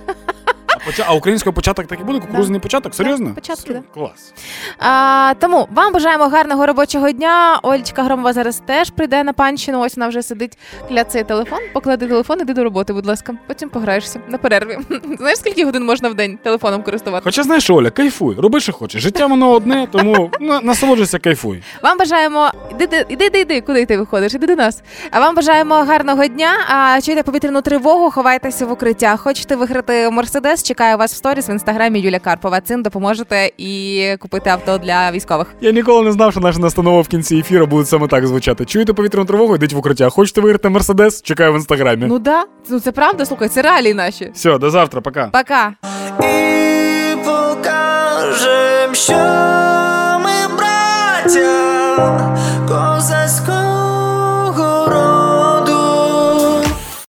А, 0.85 0.91
поча... 0.91 1.05
а 1.09 1.15
українською 1.15 1.53
початок 1.53 1.87
так 1.87 2.01
і 2.01 2.05
буде? 2.05 2.21
Кукурудзяний 2.21 2.61
початок? 2.61 2.95
Серйозно? 2.95 3.27
Так, 3.27 3.35
початки, 3.35 3.63
Все, 3.65 3.73
да. 3.75 3.83
Клас. 3.95 4.33
А, 4.79 5.35
тому 5.41 5.69
вам 5.71 5.93
бажаємо 5.93 6.29
гарного 6.29 6.67
робочого 6.67 7.11
дня. 7.11 7.59
Олечка 7.63 8.03
Громова 8.03 8.33
зараз 8.33 8.63
теж 8.67 8.91
прийде 8.91 9.25
на 9.25 9.33
панщину. 9.33 9.81
Ось 9.81 9.97
вона 9.97 10.09
вже 10.09 10.23
сидить, 10.23 10.59
кляцає 10.89 11.25
телефон. 11.25 11.59
Поклади 11.73 12.07
телефон, 12.07 12.41
іди 12.41 12.53
до 12.55 12.65
роботи, 12.65 12.93
будь 12.93 13.07
ласка. 13.07 13.35
Потім 13.47 13.69
пограєшся 13.69 14.21
на 14.29 14.39
перерві. 14.39 14.79
Знаєш, 15.19 15.39
скільки 15.39 15.65
годин 15.65 15.85
можна 15.85 16.09
в 16.09 16.15
день 16.15 16.39
телефоном 16.43 16.83
користуватися? 16.83 17.25
Хоча 17.25 17.43
знаєш, 17.43 17.71
Оля, 17.71 17.91
кайфуй, 17.91 18.37
роби, 18.39 18.61
що 18.61 18.73
хочеш. 18.73 19.03
Життя 19.03 19.27
воно 19.27 19.51
одне, 19.51 19.89
тому 19.93 20.31
на- 20.41 20.61
насолоджуйся, 20.61 21.19
кайфуй. 21.19 21.63
Вам 21.83 21.99
бажаємо 21.99 22.51
іди, 22.81 23.07
іди, 23.09 23.25
іди, 23.27 23.41
іди, 23.41 23.61
куди 23.61 23.87
ти 23.87 23.99
виходиш? 23.99 24.35
Іди 24.35 24.47
до 24.47 24.57
нас. 24.57 24.83
А 25.11 25.21
вам 25.21 25.35
бажаємо 25.35 25.75
гарного 25.75 26.27
дня. 26.27 26.51
А 26.69 27.01
чуєте 27.01 27.23
повітряну 27.23 27.63
тривогу, 27.63 28.11
ховайтеся 28.11 28.67
в 28.67 28.73
укриття. 28.73 29.17
Хочете 29.17 29.57
виграти 29.57 30.11
Мерседес? 30.11 30.63
чекаю 30.75 30.99
вас 30.99 31.13
в 31.13 31.17
сторіс 31.17 31.49
в 31.49 31.51
інстаграмі 31.51 32.01
Юля 32.01 32.19
Карпова. 32.19 32.61
Цим 32.61 32.83
допоможете 32.83 33.51
і 33.59 34.07
купити 34.21 34.51
авто 34.51 34.79
для 34.79 35.13
військових. 35.13 35.47
Я 35.61 35.73
ніколи 35.73 36.05
не 36.05 36.13
знав, 36.13 36.33
що 36.33 36.41
наша 36.41 36.59
настанова 36.59 37.01
в 37.01 37.09
кінці 37.09 37.37
ефіру 37.37 37.67
буде 37.67 37.85
саме 37.87 38.09
так 38.09 38.27
звучати. 38.27 38.65
Чуєте 38.65 38.93
повітряну 38.93 39.27
тривогу, 39.27 39.57
йдіть 39.57 39.73
в 39.73 39.79
укриття. 39.79 40.09
Хочете 40.09 40.41
виграти 40.41 40.69
мерседес? 40.69 41.23
Чекаю 41.23 41.53
в 41.53 41.55
інстаграмі. 41.55 42.07
Ну 42.07 42.19
да, 42.19 42.45
ну 42.69 42.81
це 42.81 42.93
правда. 42.93 43.27
Слухай, 43.27 43.49
це 43.49 43.63
реалії 43.63 43.95
наші. 43.95 44.31
Все, 44.35 44.59
до 44.59 44.71
завтра, 44.71 45.01
пока. 45.01 45.31
Пока. 45.33 45.75
І 46.21 47.17
покажем, 47.25 48.95
що 48.95 49.15
ми 50.25 50.57
браття 50.57 52.37
козацького. 52.69 53.54